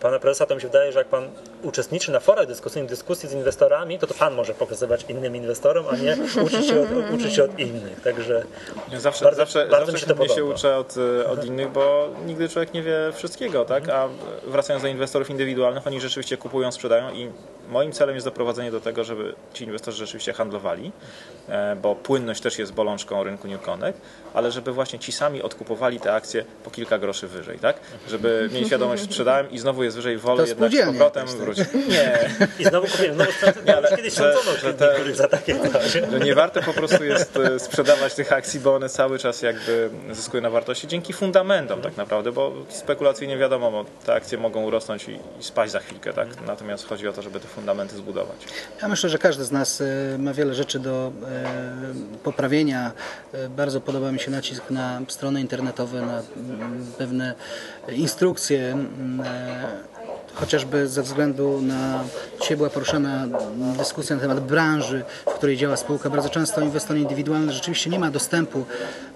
pana 0.00 0.18
prezesa, 0.18 0.46
to 0.46 0.54
mi 0.54 0.60
się 0.60 0.66
wydaje, 0.66 0.92
że 0.92 0.98
jak 0.98 1.08
pan 1.08 1.28
uczestniczy 1.62 2.12
na 2.12 2.20
forach 2.20 2.46
dyskusyjnych, 2.46 2.90
dyskusji 2.90 3.28
z 3.28 3.32
inwestorami, 3.32 3.98
to 3.98 4.06
to 4.06 4.14
pan 4.14 4.34
może 4.34 4.54
pokazywać 4.54 5.04
innym 5.08 5.36
inwestorom, 5.36 5.84
a 5.90 5.96
nie 5.96 6.16
uczyć 6.46 6.66
się 6.66 6.82
od, 6.82 7.14
uczyć 7.14 7.34
się 7.34 7.44
od 7.44 7.58
innych. 7.58 8.00
Także 8.00 8.44
Ja 8.92 9.00
Zawsze, 9.00 9.24
bardzo, 9.24 9.38
zawsze, 9.40 9.58
bardzo 9.58 9.92
zawsze 9.92 10.06
mi 10.06 10.18
się 10.18 10.28
to 10.28 10.34
się 10.34 10.44
uczę 10.44 10.76
od, 10.76 10.94
e, 10.96 11.26
od 11.26 11.44
innych, 11.44 11.72
bo 11.72 12.08
nigdy 12.26 12.48
człowiek 12.48 12.74
nie 12.74 12.82
wie 12.82 12.96
wszystkiego, 13.14 13.64
tak? 13.64 13.88
A 13.88 14.08
wracając 14.46 14.82
do 14.82 14.88
inwestorów 14.88 15.30
indywidualnych, 15.30 15.86
oni 15.86 16.00
rzeczywiście 16.00 16.36
kupują, 16.36 16.72
sprzedają 16.72 17.14
i 17.14 17.30
moim 17.68 17.92
celem 17.92 18.14
jest 18.14 18.26
doprowadzenie 18.26 18.70
do 18.70 18.80
tego, 18.80 19.04
żeby 19.04 19.34
ci 19.54 19.64
inwestorzy 19.64 19.98
rzeczywiście 19.98 20.32
handlowali, 20.32 20.92
e, 21.48 21.76
bo 21.76 21.94
płynność 21.94 22.40
też 22.40 22.58
jest 22.58 22.72
bolączką 22.72 23.24
rynku 23.24 23.48
New 23.48 23.62
Connect, 23.62 24.00
ale 24.34 24.50
żeby 24.50 24.72
właśnie 24.72 24.98
ci 24.98 25.12
sami 25.12 25.42
odkupowali 25.42 26.00
te 26.00 26.12
akcje 26.12 26.44
po 26.64 26.70
kilka 26.70 26.98
groszy 26.98 27.28
wyżej, 27.28 27.58
tak? 27.58 27.80
Żeby 28.08 28.48
mieli 28.52 28.66
świadomość, 28.66 29.02
sprzedałem 29.02 29.50
i 29.50 29.58
znowu 29.58 29.82
jest 29.82 29.89
wyżej, 29.96 30.18
wolę 30.18 30.46
jednak 30.48 30.72
z 30.72 30.84
powrotem 30.86 31.26
tak? 31.26 31.36
wrócić. 31.36 31.64
Nie, 31.88 32.30
I 32.58 32.64
znowu 32.64 32.86
kupiłem, 32.86 33.18
nie, 33.66 33.76
ale 33.76 33.96
kiedyś 33.96 34.14
że- 34.14 34.32
sądzono 34.34 34.56
że 34.62 34.74
te- 34.74 35.14
za 35.14 35.28
takie 35.28 35.56
że 36.10 36.20
nie 36.20 36.34
warto 36.34 36.62
po 36.62 36.72
prostu 36.72 37.04
jest 37.04 37.36
e, 37.36 37.58
sprzedawać 37.58 38.14
tych 38.14 38.32
akcji, 38.32 38.60
bo 38.60 38.74
one 38.74 38.88
cały 38.88 39.18
czas 39.18 39.42
jakby 39.42 39.90
zyskują 40.10 40.42
na 40.42 40.50
wartości 40.50 40.86
dzięki 40.88 41.12
fundamentom 41.12 41.82
tak 41.82 41.96
naprawdę, 41.96 42.32
bo 42.32 42.52
spekulacyjnie 42.68 43.38
wiadomo, 43.38 43.70
bo 43.70 43.84
te 44.06 44.12
akcje 44.14 44.38
mogą 44.38 44.64
urosnąć 44.64 45.08
i, 45.08 45.12
i 45.40 45.42
spaść 45.44 45.72
za 45.72 45.80
chwilkę, 45.80 46.12
tak? 46.12 46.28
Natomiast 46.46 46.86
chodzi 46.86 47.08
o 47.08 47.12
to, 47.12 47.22
żeby 47.22 47.40
te 47.40 47.48
fundamenty 47.48 47.96
zbudować. 47.96 48.36
Ja 48.82 48.88
myślę, 48.88 49.10
że 49.10 49.18
każdy 49.18 49.44
z 49.44 49.52
nas 49.52 49.80
e, 49.80 49.84
ma 50.18 50.32
wiele 50.34 50.54
rzeczy 50.54 50.78
do 50.78 51.12
e, 51.28 51.44
poprawienia. 52.22 52.92
Bardzo 53.56 53.80
podoba 53.80 54.12
mi 54.12 54.20
się 54.20 54.30
nacisk 54.30 54.70
na 54.70 55.00
strony 55.08 55.40
internetowe, 55.40 56.00
na 56.00 56.22
mm, 56.36 56.86
pewne 56.98 57.34
instrukcje, 57.88 58.72
mm, 58.72 59.22
chociażby 60.34 60.88
ze 60.88 61.02
względu 61.02 61.60
na, 61.62 62.04
dzisiaj 62.40 62.56
była 62.56 62.70
poruszana 62.70 63.26
dyskusja 63.78 64.16
na 64.16 64.22
temat 64.22 64.40
branży, 64.40 65.04
w 65.26 65.34
której 65.34 65.56
działa 65.56 65.76
spółka. 65.76 66.10
Bardzo 66.10 66.28
często 66.28 66.60
inwestor 66.60 66.96
indywidualny 66.96 67.52
rzeczywiście 67.52 67.90
nie 67.90 67.98
ma 67.98 68.10
dostępu. 68.10 68.64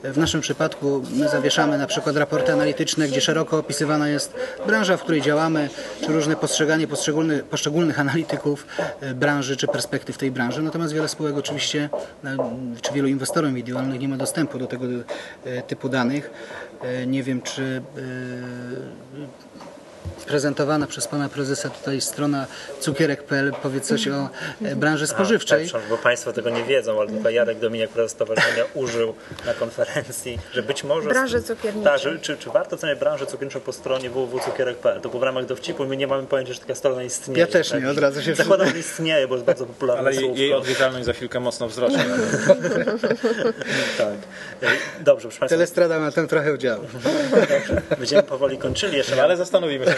W 0.05 0.19
naszym 0.19 0.41
przypadku 0.41 1.03
my 1.11 1.29
zawieszamy 1.29 1.79
na 1.79 1.87
przykład 1.87 2.17
raporty 2.17 2.53
analityczne, 2.53 3.09
gdzie 3.09 3.21
szeroko 3.21 3.59
opisywana 3.59 4.09
jest 4.09 4.35
branża, 4.67 4.97
w 4.97 5.03
której 5.03 5.23
działamy, 5.23 5.69
czy 6.01 6.13
różne 6.13 6.37
postrzeganie 6.37 6.87
poszczególnych, 6.89 7.45
poszczególnych 7.45 8.01
analityków 8.01 8.67
e, 9.01 9.15
branży, 9.15 9.57
czy 9.57 9.67
perspektyw 9.67 10.19
tej 10.19 10.31
branży. 10.31 10.63
Natomiast 10.63 10.93
wiele 10.93 11.09
spółek 11.09 11.37
oczywiście, 11.37 11.89
e, 12.25 12.37
czy 12.83 12.93
wielu 12.93 13.09
inwestorów 13.09 13.51
indywidualnych 13.51 14.01
nie 14.01 14.09
ma 14.09 14.17
dostępu 14.17 14.59
do 14.59 14.67
tego 14.67 14.87
e, 15.45 15.63
typu 15.63 15.89
danych. 15.89 16.31
Nie 17.07 17.23
wiem, 17.23 17.43
czy 17.43 17.83
prezentowana 20.27 20.87
przez 20.87 21.09
pana 21.09 21.29
prezesa 21.29 21.69
tutaj 21.71 22.01
strona 22.01 22.47
cukierek.pl 22.81 23.53
powie 23.63 23.81
coś 23.81 24.09
o 24.09 24.29
e, 24.65 24.77
branży 24.77 25.07
spożywczej. 25.07 25.59
Tak, 25.59 25.67
przepraszam, 25.69 25.91
bo 25.91 25.99
Państwo 26.03 26.33
tego 26.33 26.51
nie 26.51 26.65
wiedzą, 26.65 27.01
ale 27.01 27.11
tutaj 27.11 27.35
Jarek 27.35 27.59
Dominiak, 27.59 27.91
prezes 27.91 28.13
stowarzyszenia, 28.13 28.65
użył 28.75 29.15
na 29.47 29.55
konferencji, 29.55 30.39
że 30.53 30.63
być 30.63 30.85
może... 30.85 31.09
Branży 31.11 31.43
cukierniczej. 31.43 31.93
Tak, 31.93 32.01
że, 32.01 32.19
czy, 32.19 32.37
czy 32.37 32.51
warto 32.51 32.77
oceniać 32.77 32.99
branżę 32.99 33.27
cukierniczą 33.27 33.61
po 33.61 33.73
stronie 33.73 34.11
www.cukierek.pl? 34.11 35.01
To 35.01 35.09
było 35.09 35.21
w 35.21 35.23
ramach 35.23 35.47
dowcipu, 35.47 35.87
my 35.87 35.97
nie 35.97 36.07
mamy 36.07 36.27
pojęcia, 36.27 36.53
że 36.53 36.61
taka 36.61 36.75
strona 36.75 37.03
istnieje. 37.03 37.41
Ja 37.41 37.47
też 37.47 37.73
nie, 37.73 37.81
tak? 37.81 37.89
od 37.91 37.99
razu 37.99 38.23
się 38.23 38.35
Zakładam, 38.35 38.69
że 38.69 38.79
istnieje, 38.79 39.29
bo 39.29 39.35
jest 39.35 39.47
bardzo 39.47 39.67
popularne 39.67 40.01
Ale 40.01 40.11
jej, 40.13 40.21
słówko. 40.25 40.41
jej 40.41 40.53
odwiedzalność 40.55 41.07
za 41.07 41.13
chwilkę 41.13 41.41
mocno 41.41 41.69
wzrośnie. 41.69 42.05
Tak. 43.99 44.09
E, 44.63 44.67
Dobrze, 45.01 45.29
proszę 45.29 45.41
Państwa, 45.41 45.49
Telestrada 45.49 45.99
ma 45.99 46.13
ten 46.13 46.29
trochę 46.29 46.53
udziału. 46.55 46.85
będziemy 47.99 48.23
powoli 48.23 48.59
kończyli. 48.59 48.97
Jeszcze 48.97 49.23
Ale 49.23 49.37
zastanowimy 49.37 49.85
się 49.87 49.94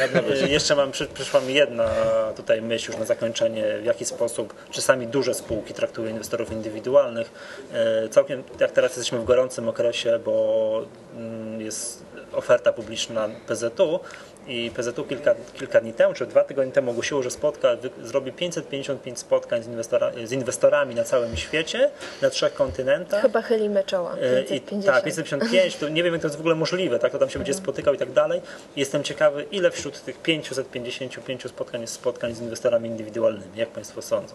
Jeszcze 0.48 0.76
mam, 0.76 0.92
przy, 0.92 1.06
przyszła 1.06 1.40
mi 1.40 1.54
jedna 1.54 1.88
tutaj 2.36 2.62
myśl 2.62 2.90
już 2.90 3.00
na 3.00 3.06
zakończenie, 3.06 3.78
w 3.82 3.84
jaki 3.84 4.04
sposób 4.04 4.54
czasami 4.70 5.06
duże 5.06 5.34
spółki 5.34 5.74
traktują 5.74 6.10
inwestorów 6.10 6.52
indywidualnych. 6.52 7.30
E, 7.72 8.08
Całkiem, 8.08 8.42
jak 8.60 8.72
teraz 8.72 8.96
jesteśmy 8.96 9.18
w 9.18 9.24
gorącym 9.24 9.68
okresie, 9.68 10.18
bo 10.24 10.86
mm, 11.16 11.60
jest 11.60 12.02
oferta 12.32 12.72
publiczna 12.72 13.28
PZU 13.46 14.00
i 14.48 14.70
PZU 14.70 15.04
kilka, 15.04 15.34
kilka 15.54 15.80
dni 15.80 15.92
temu, 15.92 16.14
czy 16.14 16.26
dwa 16.26 16.44
tygodnie 16.44 16.72
temu 16.72 16.90
ogłosiło, 16.90 17.22
że 17.22 17.30
spotka, 17.30 17.68
zrobi 18.02 18.32
555 18.32 19.18
spotkań 19.18 19.62
z, 19.62 19.66
inwestora, 19.66 20.12
z 20.24 20.32
inwestorami 20.32 20.94
na 20.94 21.04
całym 21.04 21.36
świecie, 21.36 21.90
na 22.22 22.30
trzech 22.30 22.54
kontynentach. 22.54 23.22
Chyba 23.22 23.42
chylimy 23.42 23.84
czoła. 23.84 24.16
E, 24.22 24.40
I, 24.40 24.60
550. 24.60 24.86
tak, 24.86 25.04
555, 25.04 25.76
to 25.76 25.88
nie 25.88 26.02
wiem 26.02 26.12
jak 26.12 26.22
to 26.22 26.28
jest 26.28 26.36
w 26.36 26.40
ogóle 26.40 26.54
możliwe, 26.54 26.98
tak, 26.98 27.12
to 27.12 27.18
tam 27.18 27.30
się 27.30 27.38
będzie 27.38 27.54
spotykał 27.54 27.94
i 27.94 27.98
tak 27.98 28.12
dalej. 28.12 28.40
Jestem 28.76 29.02
ciekawy, 29.02 29.46
ile 29.50 29.70
wśród 29.70 30.04
tych 30.04 30.18
555 30.18 31.42
spotkań 31.42 31.80
jest 31.80 31.94
spotkań 31.94 32.34
z 32.34 32.40
inwestorami 32.40 32.88
indywidualnymi, 32.88 33.56
jak 33.56 33.68
Państwo 33.68 34.02
sądzą? 34.02 34.34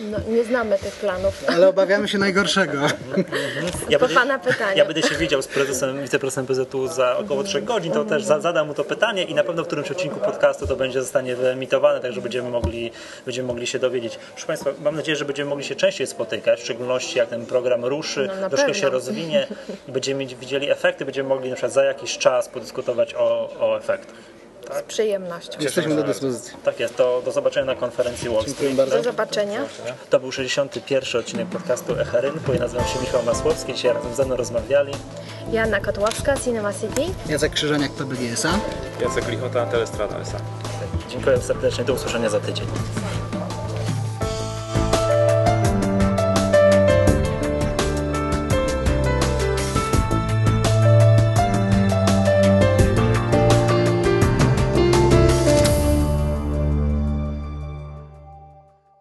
No, 0.00 0.18
nie 0.28 0.44
znamy 0.44 0.78
tych 0.78 0.94
planów. 0.94 1.44
Ale 1.48 1.68
obawiamy 1.68 2.08
się 2.08 2.18
najgorszego. 2.18 2.78
Ja 3.88 3.98
Po 3.98 4.08
pana 4.08 4.38
pytanie. 4.38 4.76
Ja 4.76 4.84
będę 4.84 5.02
się 5.02 5.14
widział 5.14 5.42
z 5.42 5.46
prezesem, 5.48 6.02
wiceprezesem 6.02 6.46
PZU 6.46 6.86
za 6.88 7.16
około 7.16 7.42
3 7.44 7.62
godzin, 7.62 7.92
to 7.92 8.04
też 8.04 8.24
za, 8.24 8.40
zadam 8.40 8.66
mu 8.66 8.74
to 8.74 8.84
pytanie 8.84 9.24
i 9.24 9.34
na 9.34 9.44
pewno 9.44 9.62
w 9.64 9.66
którymś 9.66 9.90
odcinku 9.90 10.20
podcastu 10.20 10.66
to 10.66 10.76
będzie 10.76 11.02
zostanie 11.02 11.36
wyemitowane, 11.36 12.00
także 12.00 12.20
będziemy 12.20 12.50
mogli, 12.50 12.90
będziemy 13.24 13.48
mogli 13.48 13.66
się 13.66 13.78
dowiedzieć. 13.78 14.18
Proszę 14.32 14.46
Państwa, 14.46 14.70
mam 14.82 14.96
nadzieję, 14.96 15.16
że 15.16 15.24
będziemy 15.24 15.50
mogli 15.50 15.64
się 15.64 15.74
częściej 15.74 16.06
spotykać, 16.06 16.60
w 16.60 16.64
szczególności 16.64 17.18
jak 17.18 17.28
ten 17.28 17.46
program 17.46 17.84
ruszy, 17.84 18.28
No, 18.40 18.48
troszkę 18.48 18.66
pewno. 18.66 18.74
się 18.80 18.90
rozwinie 18.90 19.46
i 19.88 19.92
będziemy 19.92 20.26
widzieli 20.26 20.70
efekty, 20.70 21.04
będziemy 21.04 21.28
mogli 21.28 21.48
na 21.50 21.56
przykład 21.56 21.72
za 21.72 21.84
jakiś 21.84 22.18
czas 22.18 22.48
podyskutować 22.48 23.14
o, 23.14 23.50
o 23.60 23.78
efektach. 23.78 24.16
Z 24.70 24.82
przyjemnością. 24.82 25.58
Jesteśmy 25.60 25.96
do 25.96 26.02
dyspozycji. 26.02 26.52
Tak 26.64 26.80
jest, 26.80 26.96
to 26.96 27.22
do 27.24 27.32
zobaczenia 27.32 27.66
na 27.66 27.74
konferencji 27.74 28.28
Wall 28.28 28.44
Dziękuję 28.44 28.54
Street. 28.54 28.76
bardzo. 28.76 28.96
Do 28.96 29.02
zobaczenia. 29.02 29.60
To 30.10 30.20
był 30.20 30.32
61 30.32 31.20
odcinek 31.20 31.48
podcastu 31.48 31.98
Echa 32.00 32.20
Rynku. 32.20 32.52
Ja 32.52 32.58
nazywam 32.60 32.86
się 32.86 33.00
Michał 33.00 33.22
Masłowski. 33.22 33.74
Dzisiaj 33.74 33.94
razem 33.94 34.14
ze 34.14 34.24
mną 34.24 34.36
rozmawiali. 34.36 34.92
Joanna 35.52 35.80
Kotłowska, 35.80 36.36
Cinema 36.36 36.72
City. 36.72 37.02
Jacek 37.28 37.52
Krzyżaniak, 37.52 37.92
PBGSA. 37.92 38.58
Jacek 39.00 39.28
Lichota, 39.28 39.66
Telestrada 39.66 40.18
S.A. 40.18 40.38
Dziękuję 41.10 41.38
serdecznie. 41.42 41.84
Do 41.84 41.92
usłyszenia 41.92 42.28
za 42.30 42.40
tydzień. 42.40 42.66